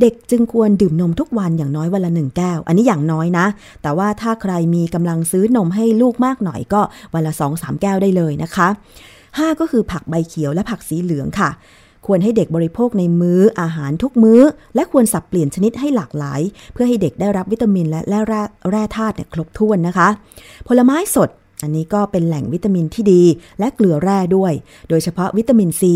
[0.00, 3.46] เด็กจึงควรดื่มนมทุกวันอย่างน้อยวันละหนึ่งแก้ว อันนี้อย่างน้อยนะ
[3.82, 6.80] แต่ว่าถ้าใครมีกำลังซื้อนมให้ลูกมากหน่อยก็
[7.14, 8.68] วันละ 2-3 แก้วได้เลยนะคะ
[9.18, 11.50] 5 ก็คือผักใบเขียวและผักสีเหลืองค่ะ
[12.06, 14.40] ควรให้เด็กบริโภคในมื้ออาหารทุกมื้อ
[14.74, 16.40] และควรสับเปลี่ยนชนิดให้หลากหลาย
[16.72, 18.20] เพื่อให้เด็กได้รับวิตามินและแร่
[18.70, 20.08] แร่ธาตุเนี่ยครบถ้วนนะคะ
[20.68, 21.30] ผลไม้สด
[21.62, 23.22] อันนี้ก็เป็นแหล่งวิตามินที่ดี
[23.58, 24.52] และเกลือแร่ด้วย
[24.88, 25.94] โดยเฉพาะวิตามินซี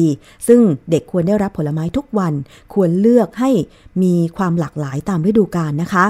[0.48, 2.32] ซึ่งเด็กควรได้รับผลไม้ทุกวัน
[2.74, 3.50] ควรเลือกให้
[4.02, 6.04] มีความหลากหลายตามฤดูกาลนะคะ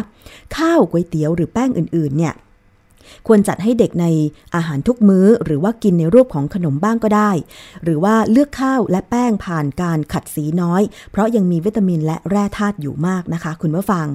[0.57, 2.35] ข้าวก๋วยเตี๋ยวหรือแป้งอื่นๆเนี่ย
[3.27, 4.07] ควรจัดให้เด็กใน
[4.55, 7.31] อาหารทุกมื้อ หรือว่ากินในรูปของขนมบ้างก็ได้
[7.85, 14.07] หรือว่าเลือกข้าวและแป้งผ่านการขัดสีน้อย เพราะยังมีวิตามินและแร่ธาตุอยู่มากนะคะ คุณผู้ฟัง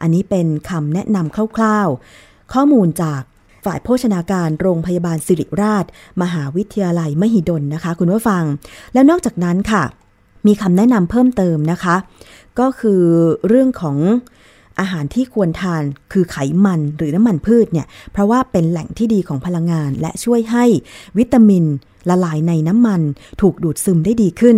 [0.00, 3.22] อันนี้เป็นคำแนะนำคร่าวๆ ข้อมูลจาก
[3.64, 5.84] ฝ่ายโภชนาการโรงพยาบาลสิริราช
[6.22, 8.44] มหาวิทยาลัยมหิดลนะคะ คุณผู้ฟัง
[8.92, 9.84] แล้วนอกจากนั้นค่ะ
[10.46, 11.96] มีคำแนะนำเพิ่มเติมนะคะ
[12.60, 13.02] ก็คือ
[13.48, 13.96] เรื่องของ
[14.80, 15.82] อาหารที่ควรทาน
[16.12, 20.64] คือไขมันหรือน้ำมันพืชเนี่ยเพราะว่าเป็นแหล่งที่ดีของพลังงาน และช่วยให้
[21.18, 21.64] วิตามิน
[22.08, 23.00] ละลายในน้ำมัน
[23.40, 24.56] ถูกดูดซึมได้ดีขึ้น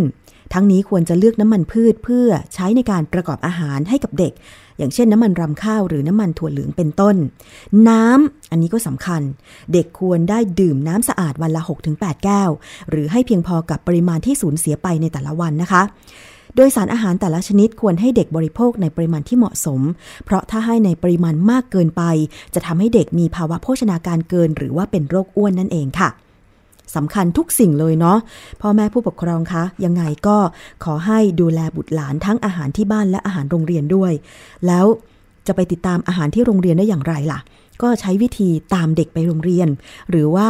[0.52, 4.32] ทั้งนี้ควรจะเลือกน้ำมันพืชเพื่อใช้ในการประกอบอาหารให้กับเด็ก
[4.78, 7.16] อย่างเช่นน้ำมันรำข้าวหรือน้ำมันถั่วเหลืองเป็นต้น
[7.88, 9.22] น้ำอันนี้ก็สำคัญ
[9.72, 12.50] เด็กควรได้ดื่มน้ำสะอาดวันละ 6-8 แก้ว
[12.90, 15.82] หรือให้เพียงพอกับปริมาณที่สูญเสียไปในแต่ละวันนะคะ
[16.54, 19.80] โดยสารอาหารแต่ละชนิดควรให้เด็กบริโภคในปริมาณที่เหมาะสม
[20.24, 22.02] เพราะถ้าให้ในปริมาณมากเกินไป
[22.54, 26.08] จะทำให้เด็กมีภาวะโภชนาการเกิน หรือว่าเป็นโรคอ้วนนั่นเองค่ะ
[26.96, 28.18] สำคัญทุกสิ่งเลยเนาะ
[28.60, 30.36] พ่อแม่ผู้ปกครองคะยังไงก็
[30.84, 34.12] ขอให้ดูแลบุตรหลานทั้งอาหารที่บ้านและอาหารโรงเรียนด้วย
[34.66, 34.86] แล้ว
[35.46, 37.40] จะไปติดตามอาหารที่โรงเรียนได้อย่างไรล่ะ
[37.82, 39.68] ก็ใช้วิธีตามเด็กไปโรงเรียน
[40.10, 40.48] หรือว่า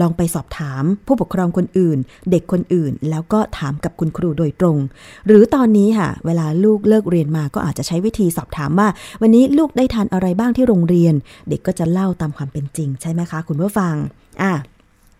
[0.00, 1.98] ลองไปสอบถามผู้ปกครองคนอื่น
[2.30, 4.78] เด็กคนอื่น แล้วก็ถามกับคุณครูโดยตรง
[5.26, 8.88] หรือตอนนี้ค่ะ เวลาลูกเลิกเรียนมาก็อาจจะใช้วิธีสอบถามว่า
[9.22, 11.14] วันนี้ลูกได้ทานอะไรบ้างที่โรงเรียน
[11.48, 13.94] เด็กก็จะเล่าตามความเป็นจริง ใช่ไหมคะ คุณผู้ฟัง
[14.42, 14.52] อะ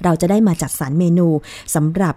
[0.05, 1.29] เราจะได้มาจัดสรรเมนู
[1.75, 2.15] สำหรับ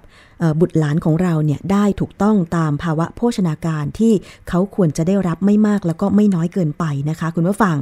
[0.59, 4.13] บุตรหลานของเราเนี่ยได้ถูกต้องตามภาวะโภชนาการที่
[4.49, 7.77] เขาควรจะได้รับไม่มากแล้วก็ไม่น้อยเกินไปนะคะ คุณผู้ฟัง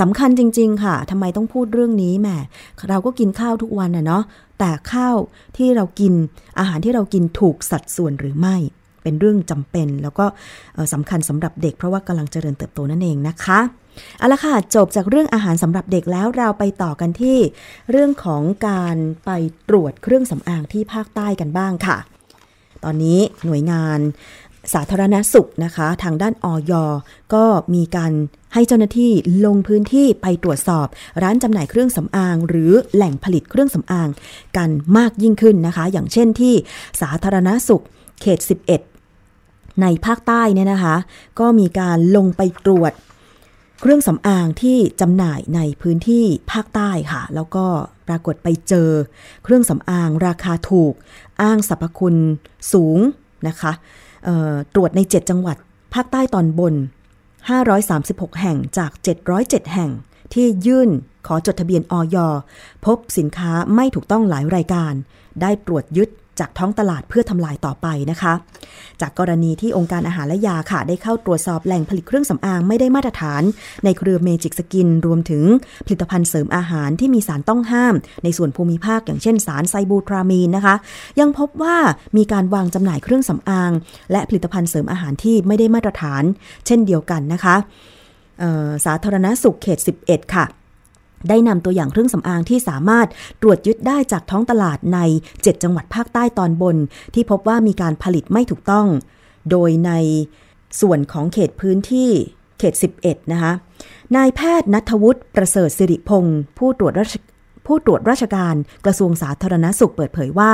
[0.00, 2.28] สำคัญจริง ๆ ค่ะทำไมต้องพูดเรื่องนี้แหม
[2.88, 4.22] เราก็กินข้าวทุกวันนะเนาะ
[4.58, 5.16] แต่ข้าว
[5.56, 6.12] ที่เรากิน
[6.58, 8.56] อาหารที่เรากินถูกสัดส่วนหรือไม่
[9.04, 10.26] เป็นเรื่องจำเป็น แล้วก็
[10.92, 13.60] สำคัญสำหรับเด็ก เพราะว่ากำลังเจริญเติบโตนั่นเองนะคะ
[14.18, 17.38] เอาละค่ะจบจากเรื่องอาหารสำหรับเด็กแล้วเราไปต่อกันที่
[17.90, 19.30] เรื่องของการไป
[19.68, 21.98] ตรวจเครื่องสำอางที่ภาคใต้กันบ้างค่ะ
[22.84, 24.00] ตอนนี้หน่วยงาน
[24.74, 26.72] สาธารณสุขนะคะ ทางด้านออย
[27.34, 28.12] ก็มีการ
[28.54, 29.12] ให้เจ้าหน้าที่
[29.46, 30.86] ลงพื้นที่ไปตรวจสอบ
[31.22, 34.08] ร้านจำหน่ายเครื่องสำอาง หรือแหล่งผลิตเครื่องสำอาง
[34.56, 36.54] กันมากยิ่งขึ้นนะคะ อย่างเช่นที่
[37.00, 37.82] สาธารณสุข
[38.20, 38.38] เขต
[38.70, 38.93] 11
[39.82, 40.96] ในภาคใต้เนี่ยนะคะ
[41.40, 42.92] ก็มีการลงไปตรวจ
[43.80, 47.66] เครื่องสำอางที่จำหน่ายในพื้นที่ภาคใต้ค่ะ แล้วก็
[48.08, 48.90] ปรากฏไปเจอ
[49.44, 50.94] เครื่องสำอางราคาถูก
[51.42, 52.16] อ้างสรรพคุณ
[52.72, 52.98] สูง
[53.48, 53.72] นะคะ
[54.74, 55.56] ตรวจใน 7 จังหวัด
[55.94, 56.74] ภาคใต้ตอนบน
[57.56, 58.90] 536 แห่งจาก
[59.32, 59.90] 707 แห่ง
[60.34, 60.90] ที่ยื่น
[61.26, 62.16] ขอจดทะเบียนออย
[62.86, 64.92] พบสินค้าไม่ถูกต้องหลายรายการ
[65.40, 66.08] ได้ตรวจยึด
[66.40, 68.32] จากท้องตลาดเพื่อทำลายต่อไปนะคะ
[69.00, 73.42] จากกรณีที่องค์การอาหารและยาค่ะ ได้เข้าตรวจสอบแหล่งผลิตเครื่องสำอางไม่ได้มาตรฐาน
[73.84, 75.44] ในเครือเมจิกสกิน รวมถึง
[75.86, 77.94] ผลิตภัณฑ์เสริมอาหารที่มีสารต้องห้าม
[78.24, 80.74] ในส่วนภูมิภาคอย่างเช่นสารไซบูทรามีนนะคะ
[81.20, 81.76] ยังพบว่า
[82.16, 83.72] มีการวางจำหน่ายเครื่องสำอาง
[84.12, 86.22] และผลิตภัณฑ์เสริมอาหารที่ไม่ได้มาตรฐาน
[86.66, 87.56] เช่นเดียวกันนะคะ
[88.86, 90.44] สาธารณสุขเขต 11 ค่ะ
[91.28, 93.08] ได้นำตัวอย่างเครื่องสำอางที่สามารถ
[93.42, 94.98] ตรวจยึดได้จากท้องตลาดใน
[95.32, 96.76] 7 จังหวัดภาคใต้ตอนบน
[97.14, 98.86] ที่พบว่ามีการผลิตไม่ถูกต้อง
[99.50, 99.92] โดยใน
[100.80, 102.10] ส่วนของเขตพื้นที่
[102.58, 103.52] เขต 11 นะคะ
[104.16, 107.14] นายแพทย์นัทวุฒิประเสริฐสิริพงศ์ผู้ตรวจราช
[107.66, 108.54] ผู้ตรวจราชการ
[108.86, 110.52] กระทรวงสาธารณสุขเปิดเผยว่า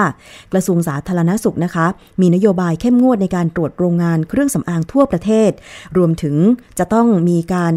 [0.52, 1.87] กระทรวงสาธารณสุขนะคะ
[2.20, 5.50] มีนโยบายเข้มงวดในการตรวจโรงงานเครื่องสำอางทั่วประเทศ
[5.96, 6.37] รวมถึง
[6.78, 7.72] จะต้องมีการ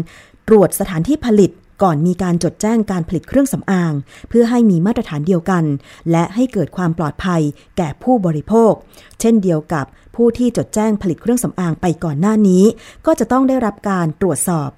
[0.48, 1.50] ตรวจสถานที่ผลิต
[1.82, 3.92] ก่อนมีการจดแจ้งการผลิตเครื่องสำอาง
[4.28, 5.64] เพื่อให้มีมาตรฐานเดียวกัน
[6.10, 7.42] และให้เกิดความปลอดภัย
[7.76, 8.72] แก่ผู้บริโภค
[9.20, 9.84] เช่นเดียวกับ
[10.16, 12.64] ผู้ที่จดแจ้งผลิตเครื่องสำอางไปก่อนหน้านี้
[13.06, 14.70] ก็จะต้องได้รับการตรวจสอบ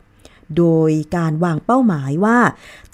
[0.58, 2.38] โดยการวางเป้าหมายว่า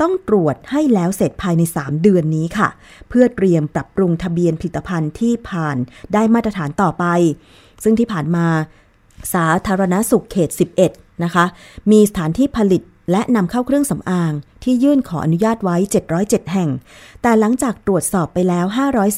[0.00, 2.68] ต้องตรวจให้แล้วเสร็จภายใน 3 เดือนนี้ค่ะ
[3.08, 5.76] เพื่อเตรียมปรับปรุงทะเบียนผลิตภัณฑ์ที่ผ่าน
[6.14, 7.04] ได้มาตรฐานต่อไป
[7.82, 8.46] ซึ่งที่ผ่านมา
[9.34, 10.50] สาธารณสุขเขต
[10.86, 11.44] 11 นะคะ
[11.90, 15.76] มีสถานที่ผลิต และนำเข้าเครื่องสำอางที่ยื่นขออนุญาตไว้
[16.14, 16.70] 707 แห่ง
[17.22, 18.66] แต่หลังจากตรวจสอบไปแล้ว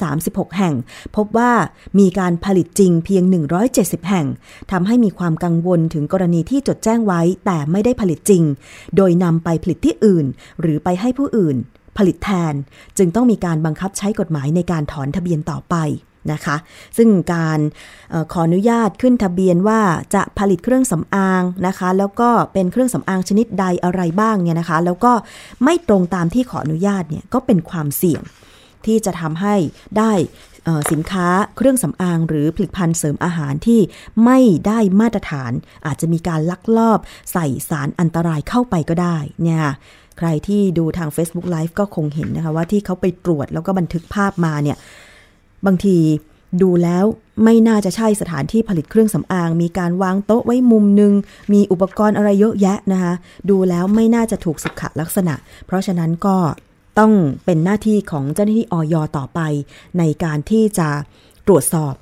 [0.03, 0.75] 536 แห่ง
[1.17, 1.53] พบว่า
[1.99, 3.25] มีการผลิตจริงเพียง
[3.67, 4.27] 170 แห่ง
[4.71, 8.43] ทำให้มีความกังวลถึงกรณีที่จดแจ้งไว้แต่ไม่ได้ผลิตจริง
[8.97, 10.27] โดยนำไปผลิตที่อื่น
[10.61, 11.57] หรือไปให้ผู้อื่น
[11.99, 12.55] ผลิตแทน
[12.99, 15.77] จึงต้องมีการบังคับใช้กฎหมายในการถอนทะเบียนต่อไป
[16.33, 16.57] นะคะ
[16.97, 17.59] ซึ่งการ
[18.13, 19.81] ออขออนุญาตขึ้นทะเบียนว่า
[20.15, 25.13] จะผลิตเครื่องสำอางนะคะ แล้วก็เป็นเครื่องสำอางชนิดใดอะไรบ้างเนี่ยนะคะ แล้วก็
[25.65, 28.23] ไม่ตรงตามที่ขออนุญาตเนี่ยก็เป็นความเสี่ยง
[28.87, 29.55] ที่จะทำให้
[29.99, 30.13] ได้
[30.93, 33.81] สินค้าเครื่องสำอาง หรือผลิตภัณฑ์เสริมอาหารที่
[34.25, 35.53] ไม่ได้มาตรฐาน
[35.87, 36.99] อาจจะมีการลักลอบ
[37.33, 39.65] ใส่สารอันตรายเข้าไปก็ได้เนี่ย
[40.19, 44.77] ใครที่ดูทาง Facebook Live ก็คงเห็นนะคะว่าที่เขาไปตรวจแล้วก็บันทึกภาพมาเนี่ย
[45.67, 45.99] บางที
[46.63, 47.05] ดูแล้ว
[47.45, 51.13] ไม่น่าจะใช่สถานที่ผลิตเครื่องสำอาง มีการวางโต๊ะไว้มุมหนึ่ง
[51.53, 53.15] มีอุปกรณ์อะไรเยอะแยะนะคะ
[53.51, 55.35] ดูแล้วไม่น่าจะถูกสุขลักษณะ
[55.67, 56.37] เพราะฉะนั้นก็
[56.99, 57.13] ต้อง
[57.45, 59.41] เป็นหน้าที่ของเจ้าหน้าที่ออยต่อไป
[59.99, 60.89] ในการที่จะ
[61.47, 61.95] ตรวจสอบ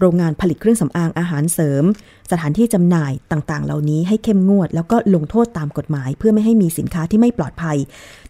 [0.00, 1.84] โรงงานผลิตเครื่องสำอางอาหารเสริม
[2.30, 7.76] สถานที่จำหน่ายต่างๆ เหล่านี้ให้เข้มงวด แล้วก็ลงโทษตามกฎหมาย เพื่อไม่ให้มีสินค้าที่ไม่ปลอดภัย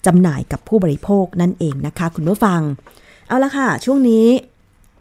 [0.06, 2.60] จำหน่ายกับผู้บริโภคนั่นเองนะคะ คุณผู้ฟัง
[3.28, 4.26] เอาละค่ะ ช่วงนี้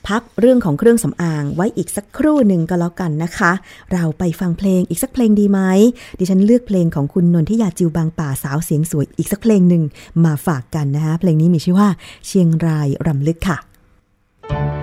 [0.07, 3.51] พักเรื่องของเครื่องสำอางไว้อีกสักครู่หนึ่งก็แล้วกันนะคะ
[3.93, 5.59] เราไปฟังเพลงอีกสักเพลงดีไหม
[6.19, 9.83] ดิฉันเลือกเพลงของคุณนนทิยาจิวบางป่าสาวเสียงสวยอีกสักเพลงหนึ่ง
[10.25, 11.89] มาฝากกันนะคะ เพลงนี้มีชื่อว่า
[12.27, 13.57] เชียงรายรำลึกค่ะ
[14.75, 14.76] น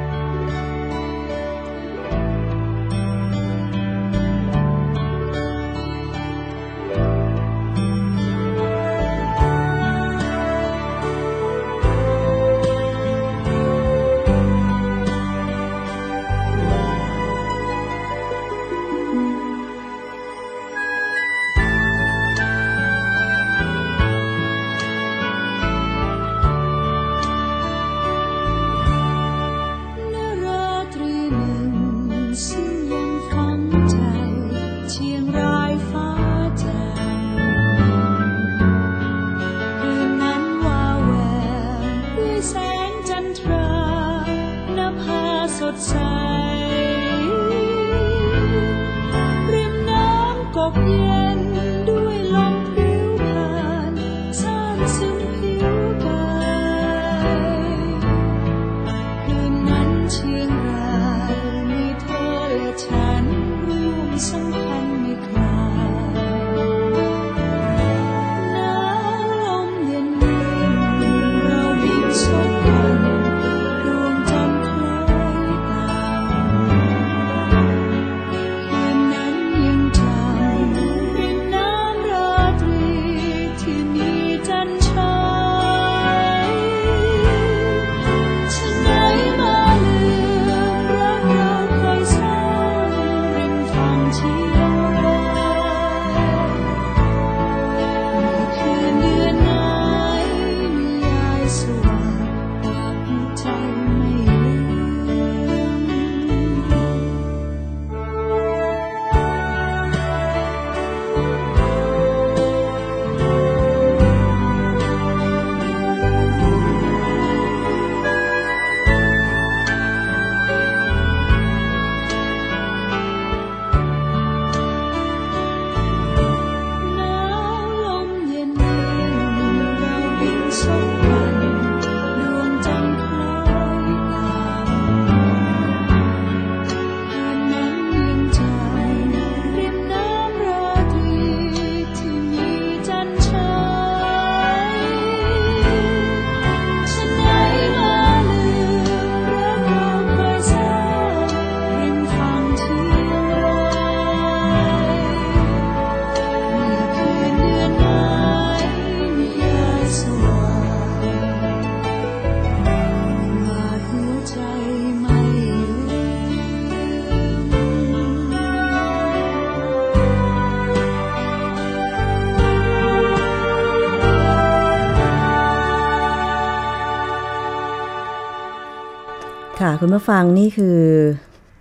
[179.87, 180.79] คุณผู้ฟังนี่คือ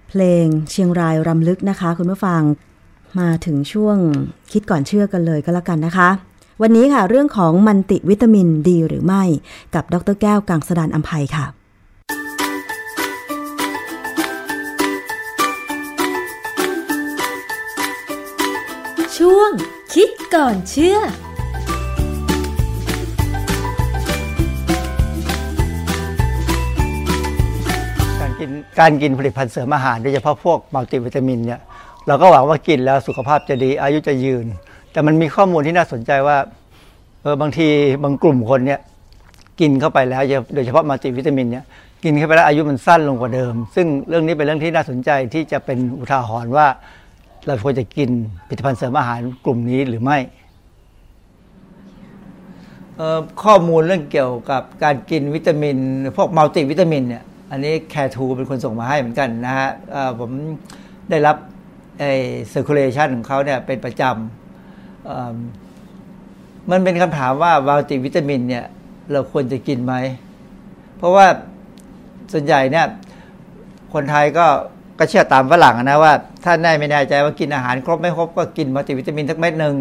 [0.10, 2.42] เพลงเชียงรายรำลึกนะคะ คุณผู้ฟัง
[3.20, 3.98] มาถึงช่วง
[4.52, 6.10] คิดก่อนเชื่อกันเลยก็แล้วกันนะคะ
[6.62, 9.24] วันนี้ค่ะเรื่องของมันติวิตามินดีหรือไม่
[9.76, 11.46] กับดรแก้วกังสดานอัมภัยค่ะ
[19.18, 19.52] ช่วง
[19.94, 21.00] คิดก่อนเชื่อ
[28.80, 31.60] การกินผลิตภัณฑ์เสริมอาหารโดยเฉพาะพวกมัลติวิตามินเนี่ย
[32.08, 34.46] เราก็หวังว่ากินแล้วสุขภาพจะดีอายุจะยืน
[34.92, 36.38] แต่มันมีข้อมูลที่น่าสนใจว่า
[37.22, 37.68] เออบางที
[38.04, 38.80] บางกลุ่มคนเนี่ย
[39.60, 40.22] กินเข้าไปแล้ว
[40.56, 41.64] โดยเฉพาะมัลติวิตามินเนี่ย
[42.04, 46.68] กินเข้าไปแล้วอายุมันสั้นลงกว่าเดิม ซึ่งเรื่องนี้เป็นเรื่องที่น่าสนใจที่จะเป็นอุทาหรณ์ว่า
[47.46, 48.10] เราควรจะกิน
[48.48, 50.18] ผลิตภัณฑ์เสริมอาหารกลุ่มนี้หรือไม่
[52.98, 55.78] เออข้อมูลเรื่องเกี่ยวกับการกินวิตามิน
[56.18, 57.24] พวกมัลติวิตามินเนี่ย
[57.56, 59.70] อันนี้แคทูเป็นคนส่งมาให้เหมือนกันนะฮะ
[60.20, 60.30] ผม
[61.10, 61.38] ได้รับ
[62.00, 62.12] ไอ้
[62.54, 68.66] circulation ของเขาเนี่ยเป็นประจำมันเป็นคำถามว่ามัลติวิตามินเนี่ย
[69.12, 69.94] เราควรจะกินไหม
[70.98, 71.26] เพราะว่า
[72.34, 72.86] ส่วนใหญ่เนี่ย
[73.94, 74.48] คนไทยก็
[75.00, 76.14] ก็เชื่อตามฝรั่งนะว่า
[76.44, 79.76] ถ้าแน่ไม่แน่ใจว่ากินอาหารครบไม่ครบก็กินมัลติวิตามินสักเม็ดหนึ่ง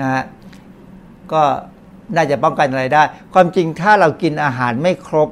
[0.00, 0.22] นะฮะ
[1.32, 1.42] ก็
[2.14, 3.02] น่าจะป้องกันอะไรได้
[3.34, 5.30] ความจริงถ้าเรากินอาหารไม่ครบ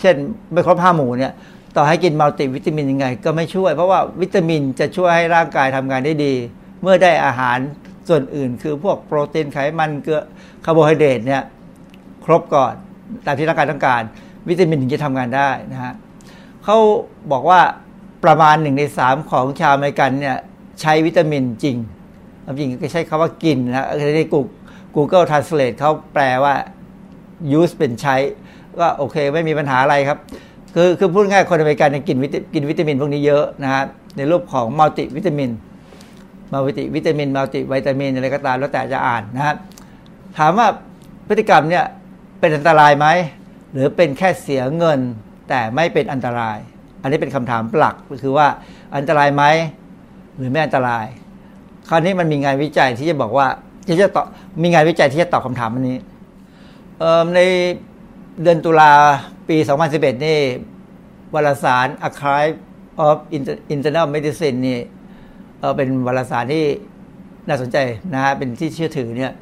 [0.00, 0.16] เช่น
[0.52, 1.32] ไม่ครบห้าหมู่เนี่ย
[1.76, 6.34] ต่อให้กินมัลติวิตามินยังไง ก็ไม่ช่วย เพราะว่าวิตามินจะช่วยให้ร่างกายทำงานได้ดี
[6.82, 7.58] เมื่อได้อาหาร
[8.08, 10.22] ส่วนอื่น คือพวกโปรตีนไขมันเกลือ
[10.64, 11.42] คาร์โบไฮเดรตเนี่ย
[12.24, 12.74] ครบก่อน
[13.26, 14.02] ตามที่ร่างกายต้องการ
[14.48, 15.94] วิตามินถึงจะทำงานได้นะฮะ
[16.64, 16.76] เขา
[17.32, 17.60] บอกว่า
[18.24, 20.36] ประมาณหนึ่งในสามของชาวอเมริกันเนี่ย
[20.80, 21.76] ใช้วิตามินจริง
[22.44, 24.40] ความจริงก็ใช้คำว่ากินนะในกู
[24.96, 26.54] Google Translate เขาแปลว่า
[27.58, 28.16] use เป็นใช้
[28.80, 30.18] ก็โอเคไม่มีปัญหาอะไรครับ
[30.74, 33.82] คือคือพูดง่ายคนอเมริกันกินวิตากินวิตามินพวกนี้เยอะนะฮะ
[34.16, 35.50] ในรูปของมัลติวิตามิน
[36.52, 39.54] มัลติวิตามินมัลติวิตามินอะไรก็ตามแล้วแต่จะอ่านนะฮะ
[40.38, 40.68] ถามว่า
[41.28, 41.84] พฤติกรรมเนี่ย
[42.40, 43.06] เป็นอันตรายไหม
[43.72, 45.00] หรือเป็นแค่เสียเงิน
[45.48, 46.58] แต่ไม่เป็นอันตราย
[47.02, 48.46] อันนี้เป็นคำถามหลักก็คือว่า
[48.96, 49.44] อันตรายไหม
[50.36, 51.06] หรือไม่อันตราย
[51.88, 53.46] คราวนี้มันมีงานวิจัยที่จะบอกว่า
[53.86, 54.26] ที่จะตอบ
[54.62, 55.98] มีงานวิจัยที่จะตอบคำถามอันนี้
[57.34, 57.40] ใน
[58.42, 58.92] เดือนตุลา
[59.48, 59.56] ปี
[59.90, 60.40] 2011 นี่
[61.34, 62.56] วารสาร Archive
[63.06, 63.16] of
[63.74, 64.78] Internal Medicine นี่
[65.76, 66.64] เป็นวารสารที่
[67.48, 67.76] น่าสนใจ
[68.12, 69.32] นะฮะเป็นที่เชื่อถือเนี่ย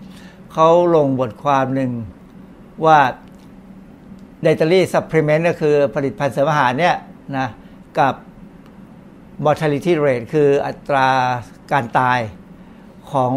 [0.52, 1.90] เขาลงบทความหนึ่ง
[2.85, 2.98] ว่า
[4.44, 6.96] dietary supplement ก็คือผลิตภัณฑ์เสริมอาหารเนี่ย
[7.37, 7.48] นะ
[7.98, 8.14] กับ
[9.44, 11.09] mortality rate คืออัตรา
[11.72, 12.18] การตาย
[13.12, 13.35] ของ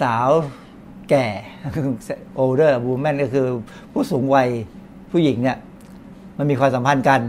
[0.00, 0.28] สาว
[1.10, 1.26] แก่
[2.40, 3.46] older woman ก็คือ
[3.92, 4.48] ผู้สูงวัย
[5.12, 5.58] ผู้หญิงเนี่ย
[6.38, 7.20] มันมีความสัมพันธ์กัน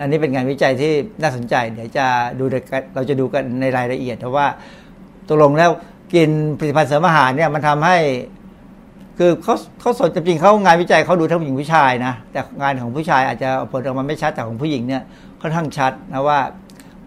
[0.00, 2.06] อันนี้เป็นงานวิจัยที่น่าสนใจ เดี๋ยวจะ
[2.38, 2.44] ดู
[2.94, 4.46] เราจะดูกันในรายละเอียดเพราะว่า
[5.28, 5.70] ตกลงแล้ว
[6.14, 7.98] กินผลิตภัณฑ์เสริมอาหารเนี่ยมันทำให้
[9.18, 15.02] คือเขาเขาสนจริงเขางานวิจัยเขาดูทั้งผู้หญิงผู้ชายนะ แต่งานของผู้ชายอาจจะผลออกมาไม่ชัดแต่ของผู้หญิงเนี่ย
[15.40, 16.38] ค่อนข้างชัดนะว่า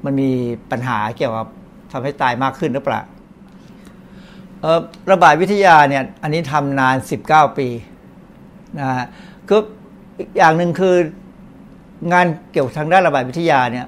[0.05, 0.29] มันมี
[0.71, 1.47] ปัญหาเกี่ยวกับ
[1.91, 3.01] ทำให้ตายมากขึ้นหรือเปล่า
[5.11, 6.95] ระบาดวิทยาเนี่ยอันนี้ทำนาน
[7.27, 7.67] 19 ปี
[8.79, 9.05] นะฮะ
[9.47, 9.61] คือ
[10.19, 10.95] อีกอย่างหนึ่งคือ
[12.13, 13.85] งานเกี่ยวทางด้านระบาดวิทยาเนี่ย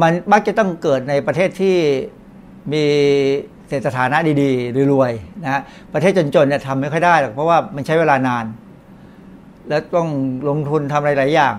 [0.00, 1.76] มันมักจะต้องเกิดในประเทศที่
[2.72, 2.84] มี
[3.68, 8.44] เศรษฐฐานะดีๆรวยๆนะฮะประเทศจนๆเนี่ยทำไม่ค่อยได้หรอกเพราะว่ามันใช้เวลานาน
[9.68, 10.08] แล้วต้อง
[10.48, 11.54] ลงทุนทำอะไรหลายอย่าง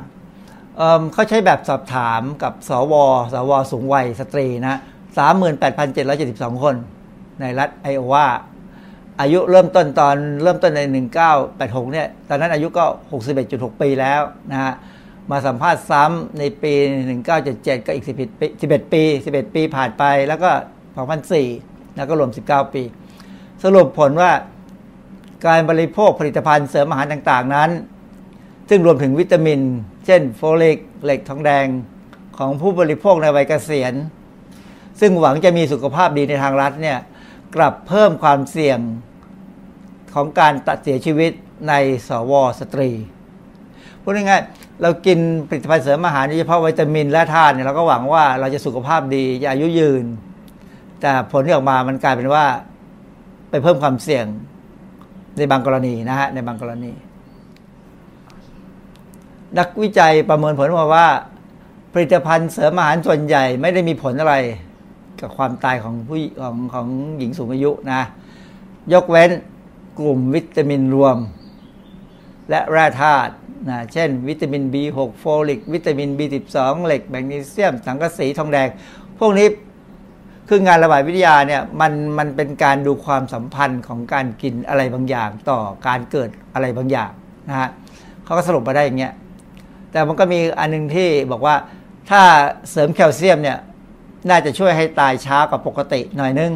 [0.78, 2.94] เเขาใช้แบบสอบถามกับสว
[3.34, 4.80] สวสูงวัยสตรีนะ
[5.18, 6.76] สามหมื่นแปดพันเจ็ดร้อยเจ็ดสิบสองคน
[7.42, 8.28] ในรัฐไอโอวา
[9.22, 10.82] อายุเริ่มต้นตอนเริ่มต้นใน
[11.38, 12.86] 1986 เนี่ย ตอนนั้นอายุก็
[13.34, 14.22] 61.6 ปีแล้ว
[14.52, 14.74] นะฮะ
[15.32, 16.74] มาสัมภาษณ์ซ้ำในปี
[17.30, 20.52] 1977 ก็อีก 11 ปี 11 ปี 11 ปีผ่านไป แล้วก็
[21.24, 22.84] 2004 แล้วก็รวม 19 ปี
[23.64, 24.32] สรุปผลว่า
[25.48, 27.72] การบริโภคผลิตภัณฑ์เสริมอาหารต่างๆนั้น
[28.70, 29.60] ซึ่งรวมถึงวิตามิน
[30.06, 31.66] เช่นโฟลิกเหล็กทองแดง
[32.38, 33.94] ของผู้บริโภคในวัยเกษียณ
[35.00, 36.98] ซึ่งหวังจะมีสุขภาพดีในทางรัฐเนี่ย
[37.56, 38.80] กลับเพิ่มความเสี่ยง
[40.16, 41.32] ของการตัดเสียชีวิต
[41.70, 41.74] ใน
[42.08, 42.90] สวสตรี
[44.02, 50.04] พูดง่ายๆเรากินผลิตภัณฑ์เสริมอาหารโดยเฉพาะวิตามินและธาตุเนี่ยเราก็หวังว่าเราจะสุขภาพดีจะอายุยืน
[51.02, 52.46] แต่ผลที่ออกมามันกลายเป็นว่า
[53.50, 54.26] ไปเพิ่มความเสี่ยง
[55.38, 56.94] ในบางกรณีนะฮะในบางกรณี
[59.58, 61.08] นักวิจัยประเมินผลมาว่า
[61.94, 64.36] ผลิตภัณฑ์เสริมอาหารส่วนใหญ่ไม่ได้มีผลอะไร
[65.22, 68.02] กับความตายของผู้ของของหญิงสูงอายุนะ
[68.94, 69.32] ยกเว้น
[70.00, 71.18] กลุ่มวิตามินรวม
[72.50, 73.34] และแร่ธาตุ
[73.70, 78.68] นะเช่น วิตามิน B6 โฟลิก วิตามิน B12 เหล็กแมกนีเซียม สังกะสีทองแดง
[79.20, 79.48] พวกนี้
[80.50, 87.12] คืองานระบาดวิทยาเนี่ยมันมันเป็นการดูความสัมพันธ์ของการกินอะไรบางอย่าง ต่อการเกิดอะไรบางอย่าง
[87.48, 87.70] นะฮะ
[88.24, 89.14] เขาก็สรุปมาได้อย่างเงี้ย
[89.92, 91.56] แต่มันก็มีอันหนึงที่บอกว่า
[92.10, 92.22] ถ้า
[92.72, 93.58] เสริมแคลเซียมเนี่ย
[94.30, 96.52] น่าจะช่วยให้ตายช้ากว่าปกติหน่อยนึง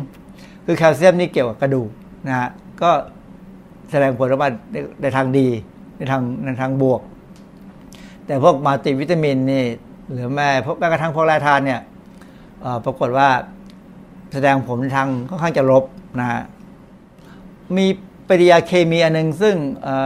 [0.66, 1.89] คือแคลเซียมนี่เกี่ยวกับกระดูก
[2.28, 2.49] นะฮะ
[2.82, 2.91] ก็
[3.91, 4.49] แสดงผลออกมา
[5.01, 5.47] ในทางดี
[5.97, 7.01] ในทางในทางบวก
[8.26, 9.66] แต่พวกมัลติวิตามินนี่
[10.11, 11.80] หรือแม้พวกแม้กระทั่งพวกแร่ธาตุเนี่ย
[12.86, 13.30] ปรากฏว่า
[14.34, 15.84] แสดงผลในทางค่อนข้างจะลบ
[16.20, 16.41] นะฮะ
[17.78, 17.86] มี
[18.28, 19.55] ปฏิกิริยาเคมีอันหนึงซึ่ง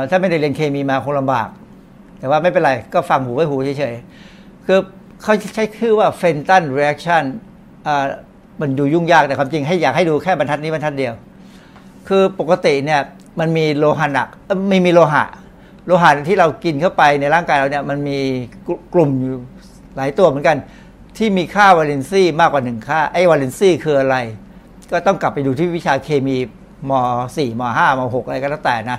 [0.09, 1.47] ถ้าไม่ได้เรียนเคมีมาคงลำบาก
[2.19, 4.79] แต่ว่าไม่เป็นไร ก็ฟังหูไว้หูเฉยๆคือ
[5.21, 7.48] เขาใช้ชื่อว่า Fenton reaction อ่า
[8.61, 11.13] มันดูยุ่งยากแต่ความจริงให้อยากให้ดูแค่บรรทัดนี้บรรทัดเดียว
[12.07, 13.01] คือปกติเนี่ย
[13.39, 14.27] มันมีโลหะหนัก
[14.69, 15.25] ไม่มีโลหะ
[15.85, 18.19] โลหะที่เรากินเข้าไปในร่างกายเราเนี่ยมันมี
[18.93, 19.37] กลุ่มอยู่
[19.95, 20.57] หลายตัวเหมือนกัน
[21.17, 24.17] ที่มีค่า valency มากกว่าหนึ่งค่าไอ้ valency คืออะไร
[24.91, 26.37] ก็ต้องกลับไปดูที่วิชาเคมี
[26.89, 26.91] ม
[27.35, 28.97] .4 ม .5 ม .6 อะไรก็แล้วแต่นะ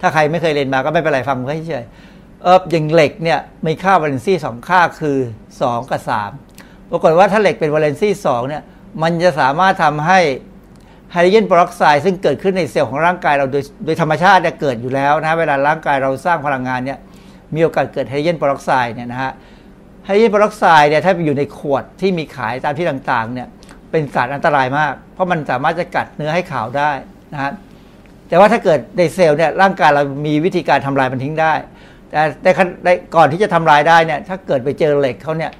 [0.00, 5.18] ถ้าใครไม่เคยเรียนมาก็ไม่เป็นไรฟังไว้เฉยๆเอออย่างเหล็กเนี่ยมีค่า valency สองค่าคือ
[5.58, 6.47] 2 กับ 3
[6.90, 8.62] ปรากฏว่าถ้าเหล็กเป็น valency 2เนี่ย
[9.02, 10.20] มันจะสามารถทำให้
[11.12, 16.98] ไฮโดรเจนเปอร์ออกไซด์ซึ่งเกิดขึ้นในเซลล์ของร่างกายเราโดยโดยธรรมชาติเนี่ยเกิดอยู่แล้วนะเวลาร่างกายเราสร้างพลังงานเนี่ย
[17.54, 19.32] มีโอกาสเกิดไฮโดรเจนเปอร์ออกไซด์เนี่ยนะฮะ
[20.04, 23.48] ไฮโดรเจนเปอร์ออกไซด์เนี่ยถ้าไปอยู่ในขวดที่มีขายตามที่ต่างๆเนี่ย
[23.90, 26.90] เป็นสารอันตรายมาก เพราะมันสามารถจะกัดเนื้อให้ขาวได้
[27.32, 27.52] นะฮะ
[28.28, 31.52] แต่ว่าถ้าเกิดในเซลล์เนี่ยร่างกายเรามีวิธีการทำลายมันทิ้งได้
[32.42, 32.50] แต่
[32.84, 35.52] ในก่อนที่จะทำลายได้เนี่ยถ้าเกิดไปเจอเหล็กเข้าเนี่ย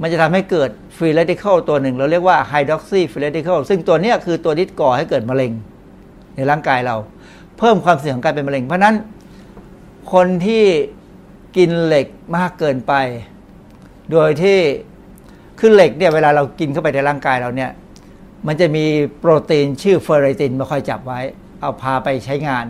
[0.00, 5.52] มันจะทำให้เกิด free radical ตัวหนึ่ง เราเรียกว่า hydroxy free radical ซึ่งตัวนี้คือตัวที่ก่อให้เกิดมะเร็ง
[6.36, 6.96] ในร่างกายเรา
[7.58, 8.96] เพิ่มความเสี่ยงของการเป็นมะเร็ง เพราะฉะนั้น
[10.12, 10.64] คนที่
[11.56, 12.92] กินเหล็กมากเกินไป
[14.12, 14.58] โดยที่
[15.58, 17.70] คือเหล็กเนี่ยเวลาเรากินเข้าไปในร่างกายเราเนี่ย
[18.46, 18.84] มันจะมี
[19.18, 21.20] โปรตีนชื่อเฟอร์เรตินมาคอยจับไว้
[21.60, 22.66] เอาพาไปใช้งาน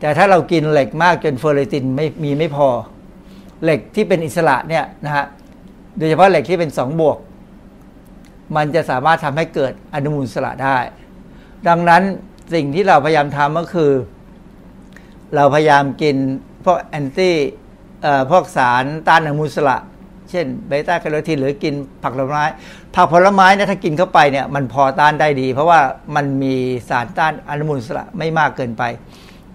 [0.00, 2.68] แต่ถ้าเรากินเหล็กมากจนเฟอร์เรตินไม่มีไม่พอ
[3.64, 5.24] เหล็กที่เป็นอิสระเนี่ยนะฮะ
[5.98, 7.18] โดยเฉพาะเหล็กที่เป็นสองบวก
[8.56, 10.78] มันจะสามารถทำให้เกิดอนุมูลสระได้
[11.68, 12.02] ดังนั้น
[12.54, 13.92] สิ่งที่เราพยายามทำก็คือ
[15.34, 16.16] เราพยายามกิน
[16.64, 17.36] พวก anti
[18.30, 19.78] พวกสารต้านอนุมูลอิสระ
[20.30, 22.44] เช่นเบต้าแคโรทีนหรือกินผักผลไม้
[22.94, 25.80] ผักผลไม้เนี่ยถ้ากินเข้าไปเนี่ยมันพอต้านได้ดี เพราะว่า
[26.16, 26.54] มันมี
[26.88, 28.82] สารต้านอนุมูลอิสระไม่มากเกินไป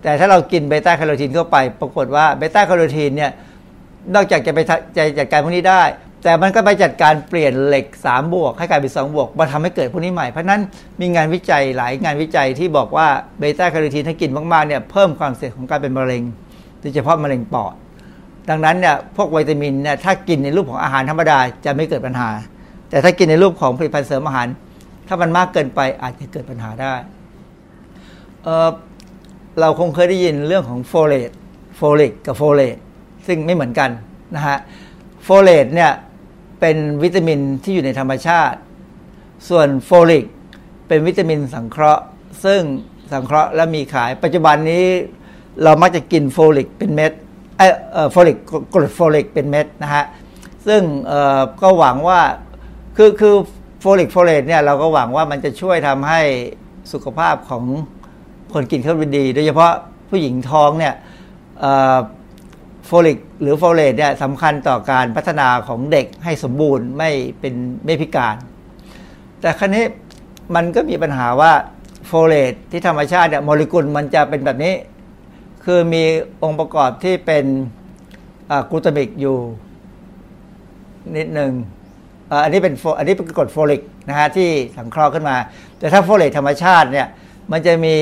[0.01, 3.31] แต่ถ้าเรากินเบต้าแคโรทีนเข้าไป ปรากฏว่าเบต้าแคโรทีนเนี่ย
[4.15, 4.59] นอกจากจะไป
[4.97, 5.83] จะจัดการพวกนี้ได้
[6.23, 10.61] แต่มันก็ไปจัดการเปลี่ยนเหล็ก 3 บวก ให้กลายเป็น 2 บวก มาทำให้เกิดพวกนี้ใหม่ เพราะนั้น
[10.99, 13.07] มีงานวิจัยหลายงานวิจัยที่บอกว่า
[13.39, 16.23] เบต้าแคโรทีนถ้ากินมากๆเนี่ยเพิ่มความเสี่ยงของการเป็นมะเร็ง
[16.81, 17.73] โดยเฉพาะมะเร็งปอด
[18.49, 22.29] ดังนั้นเนี่ยพวกวิตามินเนี่ยถ้ากินในรูปของอาหารธรรมดาจะไม่เกิดปัญหา
[22.89, 24.47] แต่ถ้ากินในรูปของผลิตภัณฑ์เสริมอาหาร
[25.07, 26.93] ถ้ามันมากเกินไปอาจจะเกิดปัญหาได้
[28.43, 28.69] เออ
[29.59, 31.31] เราคงเคยได้ยินเรื่องของโฟเลต
[31.75, 32.77] โฟลิกกับโฟเลต
[33.27, 33.89] ซึ่งไม่เหมือนกัน
[34.35, 34.57] นะฮะ
[35.23, 35.91] โฟเลตเนี่ย
[36.65, 38.59] เป็นวิตามินที่อยู่ในธรรมชาติ
[39.49, 40.25] ส่วนโฟลิก
[40.87, 42.03] เป็นวิตามินสังเคราะห์
[42.45, 42.61] ซึ่ง
[43.11, 44.85] สังเคราะห์และมีขาย ปัจจุบันนี้
[45.63, 47.11] เรามักจะกินโฟลิกเป็นเม็ด
[47.57, 48.37] เออโฟลิก
[48.73, 50.05] กรดโฟลิกเป็นเม็ดนะฮะ
[50.67, 50.81] ซึ่ง
[51.61, 52.21] ก็หวังว่า
[52.97, 53.35] คือคือ
[53.79, 56.21] โฟลิกโฟเลตเนี่ยเราก็หวังว่ามันจะช่วยทำให้
[56.91, 57.63] สุขภาพของ
[58.53, 59.73] คนกินเข้าไปดี โดยเฉพาะ
[60.09, 60.95] ผู้หญิงท้องเนี่ย
[62.85, 67.09] โฟลิกหรือโฟเลตเนี่ยสำคัญต่อการพัฒนาของเด็กให้สมบูรณ์ไม่
[67.39, 67.53] เป็น
[67.85, 68.35] ไม่พิการ
[69.41, 69.85] แต่คราวนี้
[70.55, 71.51] มันก็มีปัญหาว่า
[72.07, 74.73] โฟเลตที่ธรรมชาติเนี่ยโมเลกุลมันจะเป็นแบบนี้
[75.65, 76.03] คือมี
[76.43, 77.45] องค์ประกอบที่เป็น
[78.71, 79.37] glutamic อยู่
[81.15, 81.51] นิดหนึ่ง
[82.43, 85.35] อันนี้เป็นโฟอันนี้เป็นกรดโฟลิกนะฮะที่สังเคราะห์ขึ้นมา
[85.77, 87.07] แต่ถ้าโฟเลตธรรมชาติเนี่ย
[87.51, 87.95] มันจะมี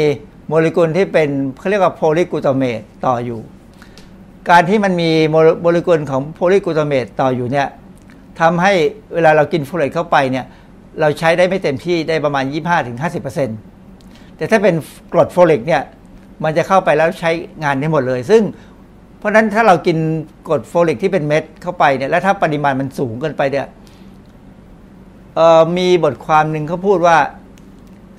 [0.47, 1.29] โมเลกุลที่เป็น
[1.59, 3.39] เขาเรียกว่า polyglutamate ต่ออยู่
[4.49, 5.09] การที่มันมี
[5.61, 7.67] โมเลกุลของ polyglutamate ต่ออยู่เนี่ย
[8.39, 8.73] ทำให้
[9.13, 10.45] เวลาเรากินโฟเลตเข้าไปเนี่ย
[10.99, 12.45] เราใช้ได้ไม่เต็มที่ได้ประมาณ
[13.21, 14.75] 25-50%แต่ถ้าเป็น
[15.13, 15.81] กรดโฟลิกเนี่ย
[16.43, 17.31] มันจะเข้าไปแล้วใช้
[17.63, 18.41] งานได้หมดเลย ซึ่ง
[19.17, 19.97] เพราะฉะนั้นถ้าเรากิน
[20.47, 23.67] กรดโฟลิกที่เป็นเม็ดเข้าไปเนี่ยแล้วถ้าปริมาณมันสูงเกินไปเนี่ย
[25.77, 27.17] มีบทความหนึ่งเขาพูดว่า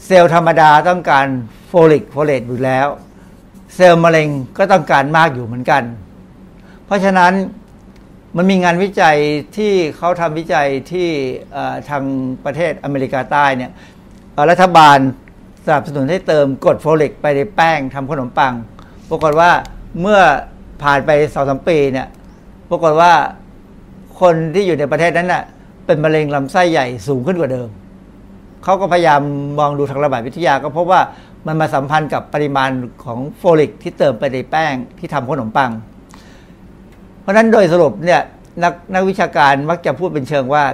[0.07, 1.27] เซลล์ธรรมดาต้องการ
[1.69, 2.89] โฟลิกโฟเลตอยู่แล้ว
[3.75, 5.83] เซลล์มะเร็งก็ต้องการมากอยู่เหมือนกัน
[6.93, 7.33] เพราะฉะนั้น
[8.37, 9.17] มันมีงานวิจัย
[9.57, 11.09] ที่เขาทำวิจัยที่
[11.89, 12.05] ทาง
[12.45, 13.71] ประเทศอเมริกาใต้เนี่ย
[14.51, 14.99] รัฐบาล
[15.67, 18.55] สนับสนุนให้เติมกรดโฟลิกไปในแป้งทำขนมปัง
[19.11, 19.51] ปรากฏว่า
[20.01, 20.21] เมื่อ
[20.83, 22.09] ผ่านไปสองสามปีเนี่ย
[22.71, 23.13] ปรากฏว่า
[24.21, 25.45] คนที่อยู่ในประเทศนั้นน่ะ
[25.87, 27.69] เป็นมะเร็งลำไส้ใหญ่สูงขึ้นกว่าเดิม
[28.65, 29.21] เขาก็พยายาม
[29.59, 31.01] มองดูทางระบาดวิทยาก็พบว่า
[31.47, 32.71] มันมาสัมพันธ์กับปริมาณ
[33.05, 35.71] ของโฟลิกที่เติมไปในแป้งที่ทำขนมปัง
[37.23, 38.23] เพราะนั้นโดยสรุปเนี่ย
[38.63, 40.65] นักนักวิชาการมักจะพูดเป็นเชิงว่า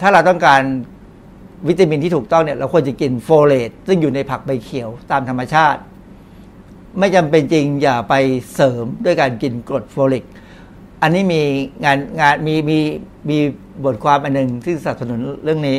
[0.00, 0.62] ถ้าเราต้องการ
[1.68, 5.80] วิตามินที่ถูกต้องเนี่ยเราควรจะกินโฟเลตซึ่งอยู่ในผักใบเขียวตามธรรมชาติ
[6.98, 8.14] ไม่จำเป็นจริงอย่าไป
[8.54, 10.24] เสริมด้วยการกินกรดโฟลิก
[11.02, 11.42] อันนี้มี
[11.84, 12.78] งานงานมีมี
[13.30, 13.38] มี
[13.84, 15.78] บทความอันหนึ่งที่สนับสนุนเรื่องนี้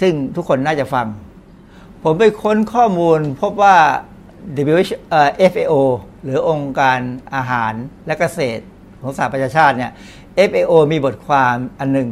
[0.00, 1.06] ซึ่งทุกคนน่าจะฟัง
[2.02, 3.76] ผมไปค้นข้อมูลพบว่า
[4.56, 4.94] WHO
[5.52, 5.74] FAO
[6.22, 6.98] หรือองค์การ
[7.34, 7.72] อาหาร
[8.06, 8.64] และเกษตร
[9.00, 9.90] ของสหประชาชาติเนี่ย
[10.48, 12.08] FAO มีบทความอันหนึ่ง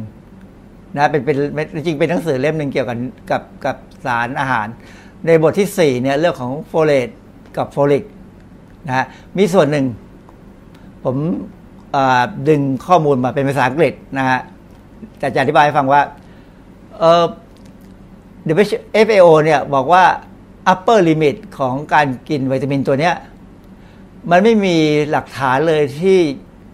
[0.95, 1.31] นะเป็นเป็
[1.79, 2.97] นจริงเป็นหนังสือเล่มหนึ่งเกี่ยวกับ
[3.31, 3.75] กับกับ
[4.05, 4.67] สารอาหาร
[5.25, 7.09] ในบทที่ 4 เนี่ยเรื่องของโฟเลต
[7.57, 8.03] กับโฟลิก
[8.87, 9.05] นะฮะ
[9.37, 9.85] มีส่วนหนึ่ง
[11.03, 11.17] ผม
[12.49, 14.39] ดึงข้อมูลมาเป็นภาษาอังกฤษนะฮะ
[15.19, 16.01] แต่จะอธิบายให้ฟังว่า
[16.99, 17.23] เออ
[19.05, 20.03] FAO เนี่ยบอกว่า
[20.73, 23.15] upper limit ของการกินวิตามินตัวเนี้ย
[24.31, 24.77] มันไม่มี
[25.09, 26.19] หลักฐานเลยที่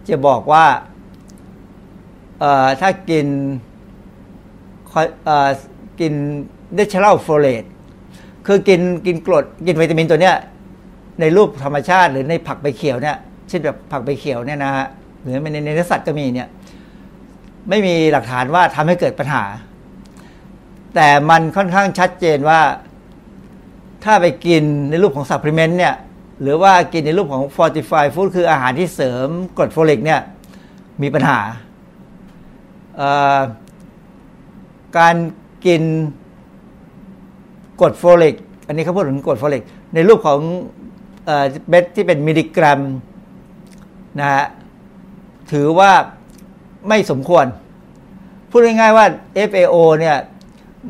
[0.10, 0.66] จะบอกว่า
[2.39, 3.28] เอ่อถ้ากิน
[5.26, 5.49] เอ่อ
[5.99, 6.14] กิน
[6.78, 7.70] natural folate
[8.47, 10.36] คือกินกินกรดกินวิตามินตัวเนี้ย
[11.20, 13.18] ในรูปธรรมชาติหรือในผักใบเขียวเนี่ย
[13.49, 14.88] เช่นแบบผักใบเขียวเนี่ยนะฮะ
[15.22, 16.47] หรือในในเนื้อสัตว์ก็มีเนี่ย
[17.70, 19.43] ไม่มีหลักฐานว่าทำให้เกิดปัญหา
[20.95, 22.62] แต่มันค่อนข้างชัดเจนว่า
[24.04, 25.95] ถ้าไปกินในรูปของ supplement เนี่ย
[26.42, 29.28] หรือว่ากินในรูปของ fortified food คืออาหารที่เสริม
[29.58, 30.22] กรดโฟลิกเนี่ย
[31.02, 31.39] มีปัญหา
[34.98, 35.16] การ
[35.66, 35.84] กิน
[37.82, 38.36] กรดโฟลิก
[38.68, 39.64] อันนี้เขาพูดถึงกรดโฟลิก
[39.94, 40.39] ในรูปของ
[41.70, 42.80] เม็ดที่เป็นมิลลิกรัม
[44.20, 44.46] นะฮะ
[45.52, 45.92] ถือว่า
[46.88, 47.46] ไม่สมควร
[48.50, 49.06] พูดง่ายๆว่า
[49.50, 50.18] FAO เนี่ย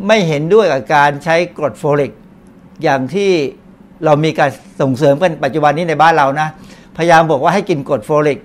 [0.07, 2.11] ไม่เห็นด้วยกับการใช้กรดโฟลิก
[2.83, 3.31] อย่างที่
[4.05, 4.49] เรามีการ
[4.81, 6.47] ส่งเสริมกันปัจจุบันนี้ในบ้านเรานะ
[6.97, 8.39] พยายามบอกว่าให้กินกรดโฟลิก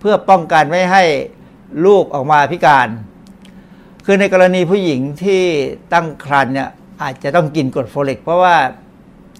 [0.00, 1.02] เพื่อป้องกันไม่ให้
[1.86, 2.88] ลูกออกมาพิการ
[4.04, 5.42] คือในกรณีผู้หญิงที่
[5.92, 6.68] ตั้งครรภ์เนี่ย
[7.02, 8.56] อาจจะต้องกินกรดโฟลิก เพราะว่า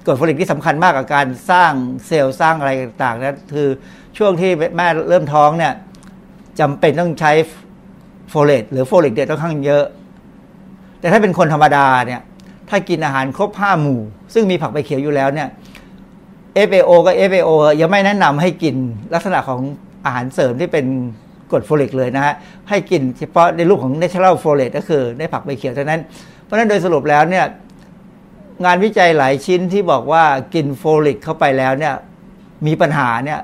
[0.07, 1.72] กรดโฟลิกที่สำคัญมากกับการสร้าง
[2.07, 3.68] เซลล์สร้างอะไรต่างๆนะคือ
[4.18, 5.72] ช่วงที่แม่เริ่มท้องเนี่ย
[6.61, 7.33] จำเป็นต้องใช้
[8.31, 9.85] โฟเลตหรือโฟลิกเนี่ยค่อนข้างเยอะ
[11.01, 12.20] แต่ถ้าเป็นคนธรรมดาเนี่ย
[12.71, 14.01] ถ้ากินอาหารครบห้าหมู่
[14.35, 15.49] ซึ่งมีผักใบเขียวอยู่แล้วเนี่ย
[16.69, 17.51] FAO ก็ FAO
[17.81, 18.77] ยังไม่แนะนำให้กิน
[19.14, 19.61] ลักษณะของ
[20.05, 20.87] อาหารเสริมที่เป็น
[21.51, 22.35] กรดโฟลิกเลยนะฮะ
[22.69, 26.01] ให้กินเฉพาะในรูปของ natural folate ก็คือในผักใบเขียวเท่านั้น
[26.45, 27.45] เพราะนั้นโดยสรุปแล้วเนี่ย
[28.64, 31.95] งานวิจัยหลายชิ้นที่บอกว่ากินโฟลิกเข้าไปแล้วเนี่ย
[32.67, 33.41] มีปัญหาเนี่ย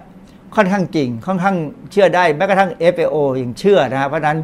[0.57, 1.57] ค่อนข้างจริง ค่อนข้าง
[1.93, 4.39] เชื่อได้แม้กระทั่ง FAO ยังเชื่อนะฮะเพราะฉะนั้น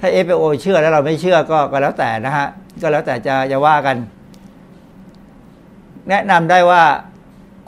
[0.00, 2.46] ถ้า FAO เชื่อแล้วเราไม่เชื่อก็ก็แล้วแต่นะฮะ
[2.82, 3.96] ก็แล้วแต่จะจะว่ากัน
[6.10, 6.82] แนะนำได้ว่า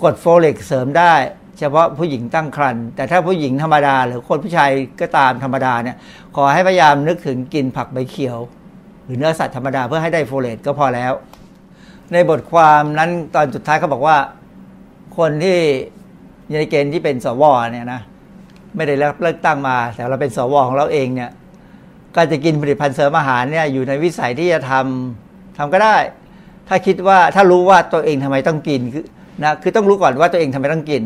[0.03, 1.14] กรดโฟลิกเสริมได้
[1.59, 4.70] เฉพาะผู้หญิงตั้งครรภ์แต่ถ้าผู้หญิงธรรมดา หรือคนผู้ชาย
[5.01, 5.97] ก็ตามธรรมดาเนี่ย
[6.36, 8.39] ขอให้พยายามนึกถึงกินผักใบเขียว
[9.05, 11.12] หรือเนื้อสัตว์ธรรมดาเพื่อให้ได้โฟเลตก็พอแล้ว
[12.12, 14.16] ในบทความนั้นตอนสุดท้ายเขาบอกว่า
[15.18, 15.59] คนที่
[16.59, 18.01] ในเกณฑ์ที่เป็นสวเนี่ยนะ
[18.76, 21.30] ไม่ได้รับเลือกตั้งมา แต่เราเป็นสวของเราเองเนี่ย
[22.16, 25.97] การจะกินผลิตภัณฑ์เสริมอาหารเนี่ยอยู่ในวิสัยที่จะทำทำก็ได้
[26.69, 29.05] ถ้าคิดว่าถ้ารู้ว่าตัวเองทำไมต้องกินคือ
[29.43, 31.03] นะคือต้องรู้ก่อนว่าตัวเองทำไมต้องกิน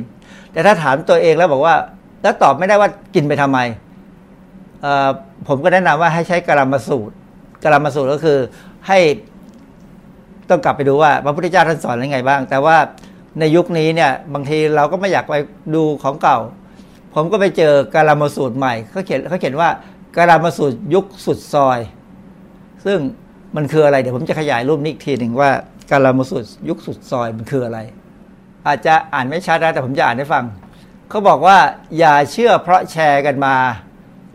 [0.53, 1.75] แต่ถ้าถามตัวเองแล้วบอกว่า
[2.23, 3.59] แล้วตอบไม่ได้ว่ากินไปทำไม
[5.49, 7.15] ผมก็แนะนำว่าให้ใช้กรัมมาสูตร
[7.65, 8.39] กรัมมาสูตรก็คือ
[8.89, 8.99] ให้
[10.51, 12.77] ต้องกลับไปดูว่าพระพุทธเจ้าท่านสอนยังไงบ้าง แต่ว่า
[13.39, 15.35] ในยุคนี้เนี่ยบางทีเราก็ไม่อยากไป
[15.75, 16.39] ดูของเก่า
[17.15, 19.69] ผมก็ไปเจอกาลามาสูตรใหม่เขาเขียนเขาเขียนว่า
[20.17, 21.79] กาลามาสูตรยุคสุดซอย
[22.85, 22.99] ซึ่ง
[23.57, 25.51] มันคืออะไร เดี๋ยวผมจะขยายรูปนี้อีกทีหนึ่งว่า
[25.91, 27.79] การามาสูตรยุคสุดซอยมันคืออะไร
[28.67, 30.45] อาจจะอ่านไม่ชัดนะแต่ผมจะอ่านให้ฟัง
[31.09, 31.59] เขาบอกว่า
[31.99, 33.55] อย่าเชื่อเพราะแชร์กันมา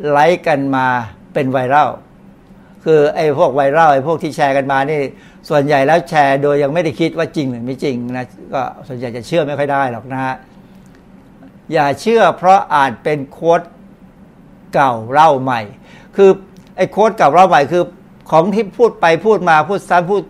[0.09, 0.85] ไลค์กันมา
[1.33, 1.89] เป็นไวรัล
[2.85, 4.99] คือไอ้พวกไวรัลไอ้พวกที่แชร์กันมานี่
[5.49, 10.35] ส่วนใหญ่แล้วแชร์โดยยังไม่ได้คิดว่าจริงหรือไม่จริงนะก็ส่วนใหญ่จะเชื่อไม่ค่อยได้หรอกนะฮะ
[11.73, 13.61] อย่าเชื่อเพราะอาจเป็นโค้ด
[14.73, 15.61] เก่าเล่าใหม่
[16.15, 16.29] คือ
[16.77, 17.83] ไอ้โค้ดเก่าเล่าใหม่คือ
[18.29, 20.23] ของที่พูดไปพูดมาพูดซ้ำพูด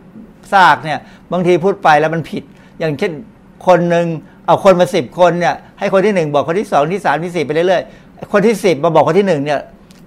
[0.54, 1.00] ซากเนี่ย
[1.32, 2.43] บางทีพูดไปแล้วมันผิด
[2.80, 3.12] อย่างเช่น
[3.68, 4.06] คนหนึ่ง
[4.45, 9.60] เอาคนมาสิบคนเนี่ยให้คนที่หนึ่งบอกคนที่สองที่สามที่สี่ไปเรื่อยๆคนที่สิบมาบอกคนที่หนึ่งเนี่ย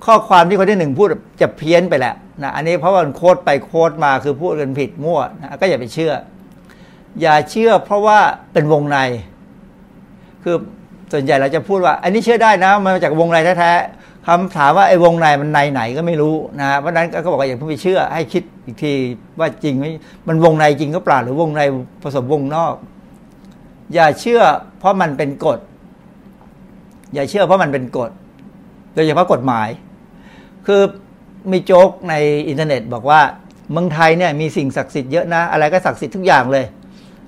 [0.05, 1.09] ข้อความที่คนที่หนึ่งพูด
[1.41, 6.12] จะเพี้ยนไปแหละนะอันนี้เพราะว่าโค้ดไปโค้ดมาคือพูดกันผิดมั่วนะก็อย่าไปเชื่อ
[7.20, 8.18] อย่าเชื่อเพราะว่า
[8.53, 8.99] เป็นวงใน
[10.43, 10.57] คือ
[11.12, 18.93] ส่วนใหญ่เราจะพูดว่า อันนี้เชื่อได้นะมันมาจากวงในแท้ๆ คำถามว่าไอ้วงในมันในไหนก็ไม่รู้นะเพราะฉะนั้นก็บอกว่าอย่าเพิ่งไปเชื่อ ให้คิดอีกที
[19.39, 19.85] ว่าจริงไหม
[20.29, 21.62] มันวงในจริงก็เปล่าหรือวงใน
[22.03, 22.75] ผสมวงนอก
[23.95, 24.43] อย่าเชื่อ
[24.79, 25.59] เพราะมันเป็นกฎ
[27.14, 28.11] อย่าเชื่อเพราะมันเป็นกฎ
[28.95, 29.68] โดยเฉพาะกฎหมาย
[30.66, 30.83] คือ
[31.53, 32.14] มีโจ๊กใน
[32.49, 33.21] อินเทอร์เน็ต บอกว่า
[33.73, 36.64] เมืองไทยเนี่ยมีสิ่งศักดิ์สิทธิ์เยอะนะ อะไรก็ศักดิ์สิทธิ์ทุกอย่างเลย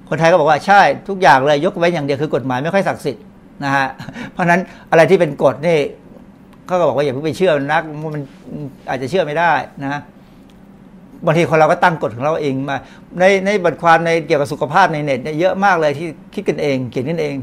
[0.08, 3.22] คนไทยก็บอกว่าใช่ทุกอย่างเลย ยกเว้นอย่างเดียวคือกฎหมายไม่ค่อยศักดิ์สิทธิ์
[3.64, 3.86] นะฮะ
[4.32, 5.78] เพราะฉะนั้นอะไรที่เป็นกฎนี่
[6.72, 7.82] เขาก็บอกว่าอย่าเพิ่งไปเชื่อนัก
[8.14, 8.22] มัน
[8.88, 9.52] อาจจะเชื่อไม่ได้
[9.82, 10.00] นะ
[11.24, 12.76] บางทีคนเราก็ตั้งกฎของเราเองมา
[13.18, 17.36] ในในบทความในเกี่ยวกับสุขภาพในเน็ตเนี่ยเยอะมากเลยที่คิดกันเอง เขียนกันเอง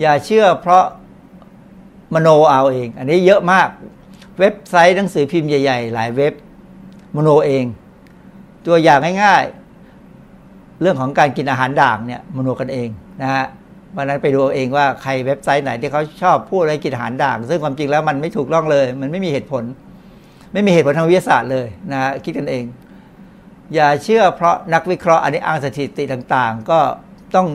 [0.00, 0.84] อย่าเชื่อเพราะ
[2.14, 3.68] มโนเอาเอง อันนี้เยอะมาก
[4.38, 6.32] เว็บไซต์หนังสือพิมพ์ใหญ่ๆ หลายเว็บ
[7.16, 7.64] มโนเอง
[8.66, 9.44] ตัวอย่างง่าย
[10.12, 12.88] ๆ เรื่องของการกินอาหารด่างเนี่ยมโนกันเอง
[13.22, 13.46] นะฮะ
[13.96, 19.64] วันนั้นไปดูเองว่าใครเว็บไซต์ไหนที่เขาชอบพูดอะไรกินอาหารด่าง ซึ่งความจริงแล้วมันไม่ถูกต้องเลย มันไม่มีเหตุผล
[20.52, 22.64] ไม่มีเหตุผลทางวิทยาศาสตร์เลยนะฮะคิดกันเอง
[23.74, 26.78] อย่าเชื่อเพราะนักวิเคราะห์อันนี้อ้างสถิติต่างๆ ก็
[27.36, 27.46] ต้อง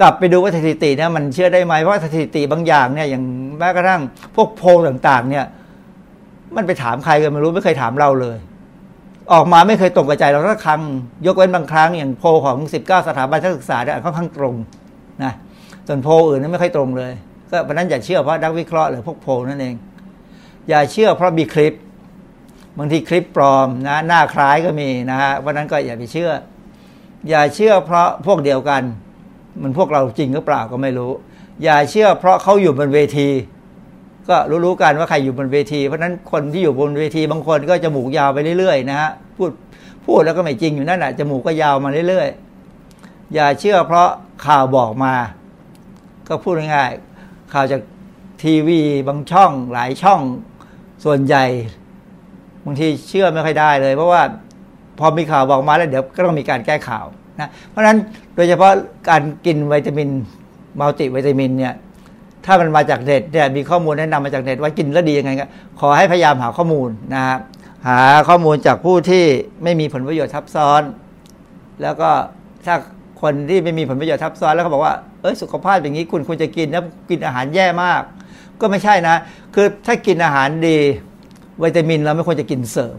[0.00, 3.24] กลับไปดูว่าสถิตินี่มันเชื่อได้ไหมเพราะสถิติบางอย่างเนี่ยอย่าง
[3.58, 4.02] แม้กระทั่ง
[4.36, 5.46] พวกโพลต่างๆ เนี่ย
[6.56, 8.38] มันไปถามใครกันไม่รู้ไม่เคยถามเราเลย
[9.32, 10.82] ออกมาไม่เคยตรงกับใจเราสักครั้ง
[11.26, 14.54] ยกเว้นบางครั้งอย่างโพลของ 19 สถาบันการศึกษาเนี่ยค่อนข้างตรง
[15.24, 15.32] นะ
[15.86, 17.12] ส่วนโพลอื่นนั้นไม่ค่อยตรงเลย
[17.50, 19.74] ก็เพราะนั้นอย่าเชื่อเพราะนักวิเคราะห์หรือพวกโพลนั่นเอง
[20.68, 21.74] อย่าเชื่อเพราะมีคลิป
[22.78, 26.30] บางทีคลิปปลอมนะ หน้าคล้ายก็มีนะฮะเพราะนั้นก็อย่าไปเชื่อ
[27.28, 28.82] อย่าเชื่อเพราะพวกเดียวกัน
[29.62, 31.12] มันพวกเราจริงหรือเปล่าก็ไม่รู้
[31.64, 33.28] อย่าเชื่อเพราะเขาอยู่บนเวที
[34.28, 39.50] ก็รู้ๆกันว่าใครอยู่บนเวที เพราะนั้นคนที่อยู่บนเวที บางคนก็จมูกยาวไปเรื่อยๆนะฮะพูด
[40.06, 44.08] พูดแล้วก็ไม่จริงอยู่นั่นแหละจมูกก็ยาวมาเรื่อยๆอย่าเชื่อเพราะ
[44.46, 45.14] ข่าวบอกมา
[46.28, 47.80] ก็พูดง่ายๆข่าวจาก
[48.42, 50.20] ทีวีบางช่องหลายช่อง
[51.04, 51.44] ส่วนใหญ่
[52.64, 54.22] บางทีเชื่อไม่ค่อยได้เลย เพราะว่า
[54.98, 57.06] พอมีข่าวบอกมาแล้วเดี๋ยวก็ต้องมีการแก้ข่าว
[57.40, 57.98] นะเพราะฉะนั้น
[58.34, 58.72] โดยเฉพาะ
[59.08, 60.08] การกินวิตามิน
[60.80, 61.74] มัลติวิตามินเนี่ย
[62.44, 65.46] ถ้ามันมาจากเน็ตเนี่ยมีข้อมูลแนะนำมาจากเน็ตว่ากินแล้วดียังไงก็
[65.80, 67.38] ขอให้พยายามหาข้อมูลนะครับ
[67.88, 69.24] หาข้อมูลจากผู้ที่
[69.62, 70.82] ไม่มีผลประโยชน์ทับซ้อน
[71.82, 72.10] แล้วก็
[72.66, 72.74] ถ้า
[73.22, 78.02] คนที่ไม่มีผลประโยชน์ทับซ้อนแล้วเขาบอกว่า เออสุขภาพอย่างนี้คุณควรจะกินนะกินอาหารแย่มาก
[78.60, 79.16] ก็ไม่ใช่นะ
[79.54, 80.78] คือถ้ากินอาหารดี
[81.62, 82.98] วิตามินเราไม่ควรจะกินเสริม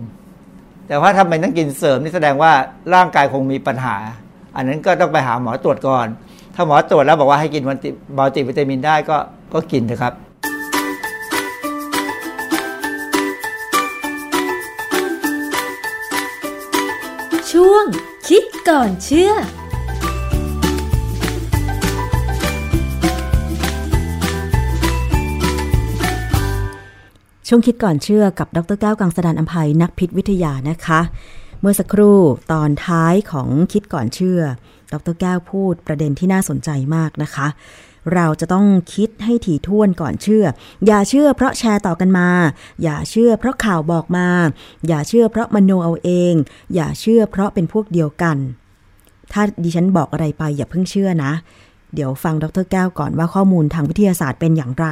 [0.88, 2.52] แต่ว่าถ้าไมต้องกินเสริมนี่แสดงว่า
[2.94, 3.96] ร่างกายคงมีปัญหา
[4.56, 6.08] อันนั้นก็ต้องไปหาหมอตรวจก่อน
[6.56, 7.74] ถ้าหมอตรวจแล้วบอกว่าให้กินมั
[8.26, 9.18] ลติวิตามินได้ก็
[9.54, 10.14] ก็กินเถอะครับ
[17.52, 17.86] ช่วง
[18.28, 19.32] คิดก่อนเชื่อ
[27.56, 31.02] ช่วงคิดก่อนเชื่อกับดรแก้วกังสดานอภัยนักพิษวิทยานะคะ
[31.62, 32.20] เมื่อสักครู่
[32.52, 34.40] ตอนท้ายของคิดก่อนเชื่อ
[34.94, 37.48] ดรแก้วพูดประเด็นที่น่าสนใจมากนะคะ
[38.14, 40.46] เราจะต้องคิดให้ถี่ถ้วนก่อนเชื่อ
[40.86, 42.30] อย่าเชื่อเพราะแชร์ต่อกันมา
[42.84, 44.28] อย่าเชื่อเพราะข่าวบอกมา
[44.88, 46.34] อย่าเชื่อเพราะมโนเอาเอง
[46.76, 48.38] อย่าเชื่อเพราะเป็นพวกเดียวกัน
[49.32, 51.34] ถ้าดิฉันบอกอะไรไปอย่าเพิ่งเชื่อนะ
[51.96, 54.88] เดี๋ยวฟังดรแก้วก่อนว่าข้อมูลทางวิทยาศาสตร์เป็นอย่างไร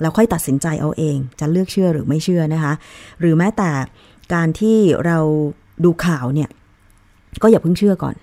[0.00, 2.72] แล้วค่อยตัดสินใจเอาเอง จะเลือกเชื่อหรือไม่เชื่อนะคะ
[3.20, 3.70] หรือแม้แต่
[4.34, 5.18] การที่เรา
[5.84, 6.48] ดูข่าวเนี่ย
[7.42, 8.14] ก็อย่าเพิ่งเชื่อก่อน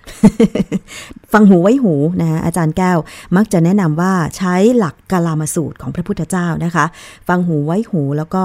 [1.33, 2.97] ฟังหูไว้หูนะคะอาจารย์แก้ว
[3.35, 6.85] มักจะแนะนำว่าใช้หลักกาลามาสูตรของพระพุทธเจ้านะคะ
[7.27, 8.43] ฟังหูไว้หูแล้วก็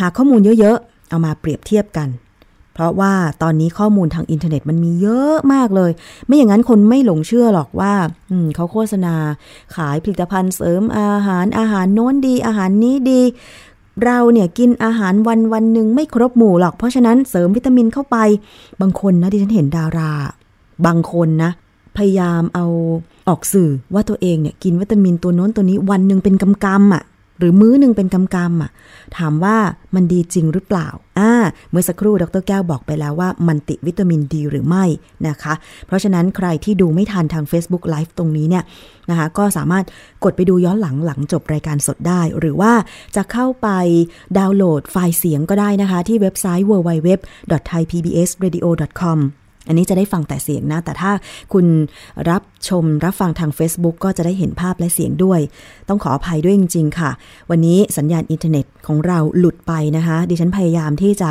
[0.00, 2.08] หาข้อมูลเยอะๆ เอามาเปรียบเทียบกัน
[2.78, 5.90] เพราะว่าตอนนี้ข้อมูลทางอินเทอร์เน็ตมันมีเยอะมากเลย
[6.26, 7.92] ไม่อย่างนั้นคนไม่หลงเชื่อหรอกว่า
[8.30, 9.14] อืมเขาโฆษณา
[9.76, 13.22] ขายผลิตภัณฑ์เสริมอาหารอาหารโน้นดี อาหารนี้ดี
[14.04, 18.16] เราเนี่ยกินอาหารวันวันหนึ่งไม่ครบหมู่หรอก เพราะฉะนั้นเสริมวิตามินเข้าไป
[18.80, 20.12] บางคนนะที่ฉันเห็นดารา
[20.86, 21.50] บางคนนะ
[21.96, 22.66] พยายามเอา
[23.28, 27.02] ออกสื่อว่าตัวเองเนี่ยกินวิตามินตัวโน้นตัวนี้วันหนึ่งเป็นกำกำอะ
[27.38, 28.70] หรือมื้อหนึ่งเป็นกำกำอะ
[29.16, 29.56] ถามว่า
[29.94, 31.32] มันดีจริงหรือเปล่าอ่า
[31.70, 34.84] เมื่อสักครู่ดรแก้วบอกไปแล้วว่ามันติวิตามินดีหรือไม่
[35.28, 35.54] นะคะ
[35.86, 38.64] เพราะฉะนั้นใครที่ดูไม่ทันทาง Facebook Live ตรงนี้เนี่ย
[39.10, 39.84] นะคะก็สามารถ
[40.24, 42.72] กดไปดูย้อนหลังหลังจบรายการสดได้ หรือว่า
[43.16, 43.68] จะเข้าไป
[44.38, 49.18] ดาวน์โหลดไฟล์เสียงก็ได้นะคะ ที่เว็บไซต์ www.thaipbsradio.com
[49.68, 51.12] อันนี้จะได้ฟังแต่เสียงนะ แต่ถ้า
[51.52, 51.66] คุณ
[52.30, 55.40] รับชมรับฟังทาง Facebook ก็จะได้เห็นภาพและเสียงด้วย
[55.88, 57.10] ต้องขออภัยด้วยจริง ๆ ค่ะ
[57.50, 61.30] วันนี้สัญญาณอินเทอร์เน็ตของเราหลุดไปนะคะ ดิฉันพยายามที่จะ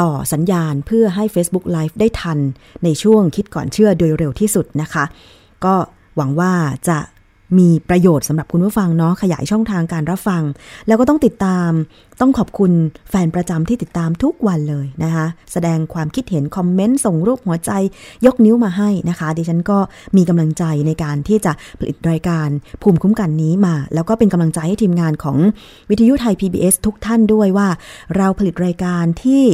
[0.00, 2.38] ต่อสัญญาณเพื่อให้ Facebook Live ได้ทัน
[2.84, 5.04] ในช่วงคิดก่อนเชื่อโดยเร็วที่สุดนะคะ
[5.64, 5.74] ก็
[6.16, 6.52] หวังว่า
[6.88, 6.98] จะ
[7.58, 10.42] มีประโยชน์สำหรับคุณผู้ฟังเนาะขยายช่องทางการรับฟัง
[10.86, 11.70] แล้วก็ต้องติดตาม
[12.20, 12.72] ต้องขอบคุณ
[13.10, 17.70] แฟนประจำที่ติดตามทุกวันเลยนะคะ แสดงความคิดเห็นคอมเมนต์ส่งรูปหัวใจ
[18.26, 19.78] ยกนิ้วมาให้นะคะ ดิฉันก็
[20.16, 22.48] มีกำลังใจในการที่จะผลิตรายการ
[22.82, 25.36] ภูมิคุ้มกันนี้มา แล้วก็เป็นกำลังใจให้ทีมงานของ
[25.90, 27.68] วิทยุไทย PBS ทุกท่านด้วยว่า
[28.16, 29.44] เราผลิตรายการที่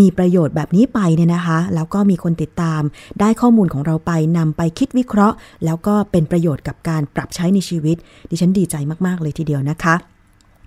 [0.00, 2.82] มีประโยชน์แบบนี้ไปเนี่ยนะคะ แล้วก็มีคนติดตาม
[3.20, 7.96] ได้ข้อมูลของเราไปนำไปคิดวิเคราะห์ แล้วก็เป็นประโยชน์กับการปรับใช้ในชีวิต
[8.30, 9.96] ดิฉันดีใจมาก ๆ เลยทีเดียวนะคะ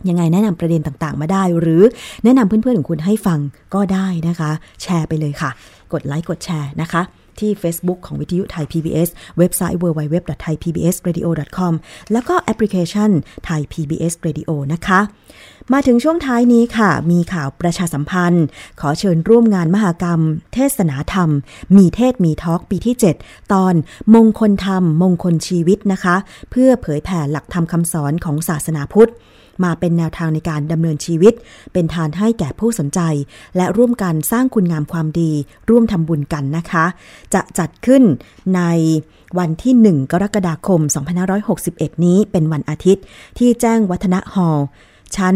[0.10, 1.84] ยังไงแนะนำประเด็นต่างๆ มาได้ หรือ
[2.24, 3.40] แนะนำเพื่อนๆของคุณให้ฟัง
[3.74, 5.50] ก็ได้นะคะ แชร์ไปเลยค่ะ
[5.94, 7.02] กดไลค์กดแชร์นะคะ
[7.40, 11.74] ที่ Facebook ของวิทยุไทย PBS เว็บไซต์ www.thaipbsradio.com
[12.12, 13.10] แล้วก็แอปพลิเคชัน
[13.46, 15.00] ไทย PBS Radio นะคะ
[15.74, 18.46] มาถึงช่วงท้ายนี้ค่ะ มีข่าวประชาสัมพันธ์
[18.82, 20.22] ขอเชิญร่วมงานมหากรรม
[20.54, 21.30] เทศนาธรรม
[21.78, 23.74] มีเทศมีทอล์กปีที่ 7 ตอน
[24.16, 26.16] มงคลธรรม มงคลชีวิตนะคะ
[26.52, 29.12] เพื่อเผยแผ่หลักธรรมคำสอนของศาสนาพุทธ
[29.64, 31.34] มาเป็นแนวทางในการดำเนินชีวิต
[31.74, 33.00] เป็นทานให้แก่ผู้สนใจ
[33.58, 35.32] และร่วมกันสร้างคุณงามความดี
[35.70, 36.86] ร่วมทำบุญกันนะคะ
[37.34, 38.04] จะจัดขึ้น
[38.56, 38.62] ใน
[39.40, 40.82] วันที่ 1 กรกฎาคม
[41.44, 43.04] 2561 นี้เป็นวันอาทิตย์
[43.38, 44.68] ที่แจ้งวัฒนะฮอลล์
[45.18, 45.36] ชั้น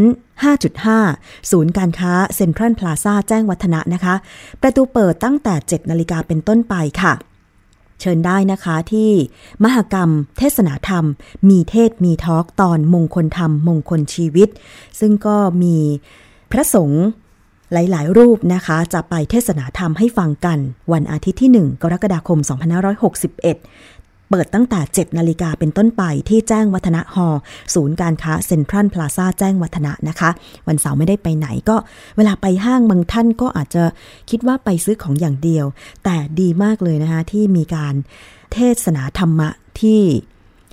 [0.76, 4.16] 5.5 ศูนย์การค้าเซ็นทรัลพลาซาแจ้งวัฒนะนะคะ
[4.62, 7.14] ประตูเปิดตั้งแต่ 7 นาฬิกาเป็นต้นไปค่ะ
[8.02, 9.12] เชิญได้นะคะที่
[9.64, 11.06] มหกรรม เทศนาธรรม
[11.50, 14.50] มีเทศมีทอล์กตอนมงคลธรรม มงคลชีวิต
[15.00, 15.78] ซึ่งก็มี
[16.52, 17.04] พระสงฆ์
[17.74, 20.60] หลาย ๆ รูปนะคะ จะไปเทศนาธรรมให้ฟังกัน
[20.92, 22.40] วันอาทิตย์ที่ 1 กรกฎาคม
[23.02, 23.95] 2561
[24.30, 27.28] เปิดตั้งแต่ 7 นาฬิกาเป็นต้นไปที่แจ้งวัฒนะฮอ
[27.74, 30.30] ศูนย์การค้าเซ็นทรัลพลาซาแจ้งวัฒนะนะคะ
[30.68, 31.76] วันเสาร์ไม่ได้ไปไหนก็
[32.18, 33.84] เวลาไปห้างบางท่านก็อาจจะ
[34.30, 35.66] คิดว่าไปซื้อของอย่างเดียว
[36.04, 37.94] แต่ดีมากเลยนะคะที่มีการ
[38.54, 39.50] เทศนาธรรมะ
[39.82, 40.02] ที่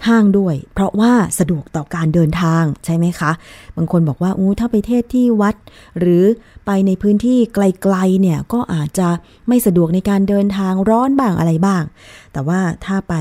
[0.09, 3.31] ห้างด้วย เพราะว่าสะดวกต่อการเดินทางใช่ไหมคะ
[3.77, 5.55] บางคนบอกว่าอู้ถ้าไปเทศที่วัด
[5.99, 6.25] หรือ
[6.67, 9.09] ไปในพื้นที่ไกลๆเนี่ยก็อาจจะ
[9.49, 11.83] ไม่สะดวกในการเดินทางร้อนบ้างอะไรบ้าง
[12.33, 13.15] แต่ว่าถ้าไป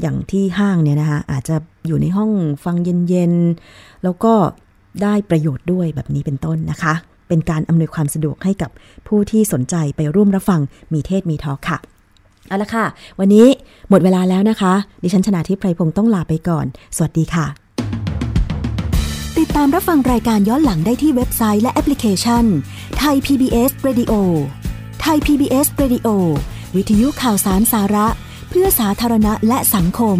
[0.00, 1.56] อย่างที่ห้างเนี่ยนะคะอาจจะ
[1.86, 2.30] อยู่ในห้อง
[2.64, 2.76] ฟัง
[3.08, 4.34] เย็นๆ แล้วก็
[5.02, 6.94] ได้ประโยชน์ด้วยแบบนี้เป็นต้นนะคะ
[7.28, 8.70] เป็นการอำนวยความสะดวกให้กับ
[9.08, 10.60] ผู้ที่สนใจไปร่วมรับฟัง
[10.92, 11.78] มีเทศมีทอค่ะ
[12.48, 12.84] เอาละค่ะ
[13.18, 13.46] วันนี้
[13.90, 14.72] หมดเวลาแล้วนะคะ
[15.02, 16.66] ดิฉันชนะทิพไพรพงศ์ต้องลาไปก่อน
[16.96, 17.46] สวัสดีค่ะ
[19.38, 22.44] ติดตามรับฟังรายการย้อนหลังได้ที่เว็บไซต์และแอปพลิเคชัน
[22.98, 24.12] ไทย PBS Radio
[25.00, 26.08] ไทย PBS Radio
[26.76, 28.06] วิทยุข่าวสารสาระ
[28.48, 30.18] เพื่อสาธารณะและสังคม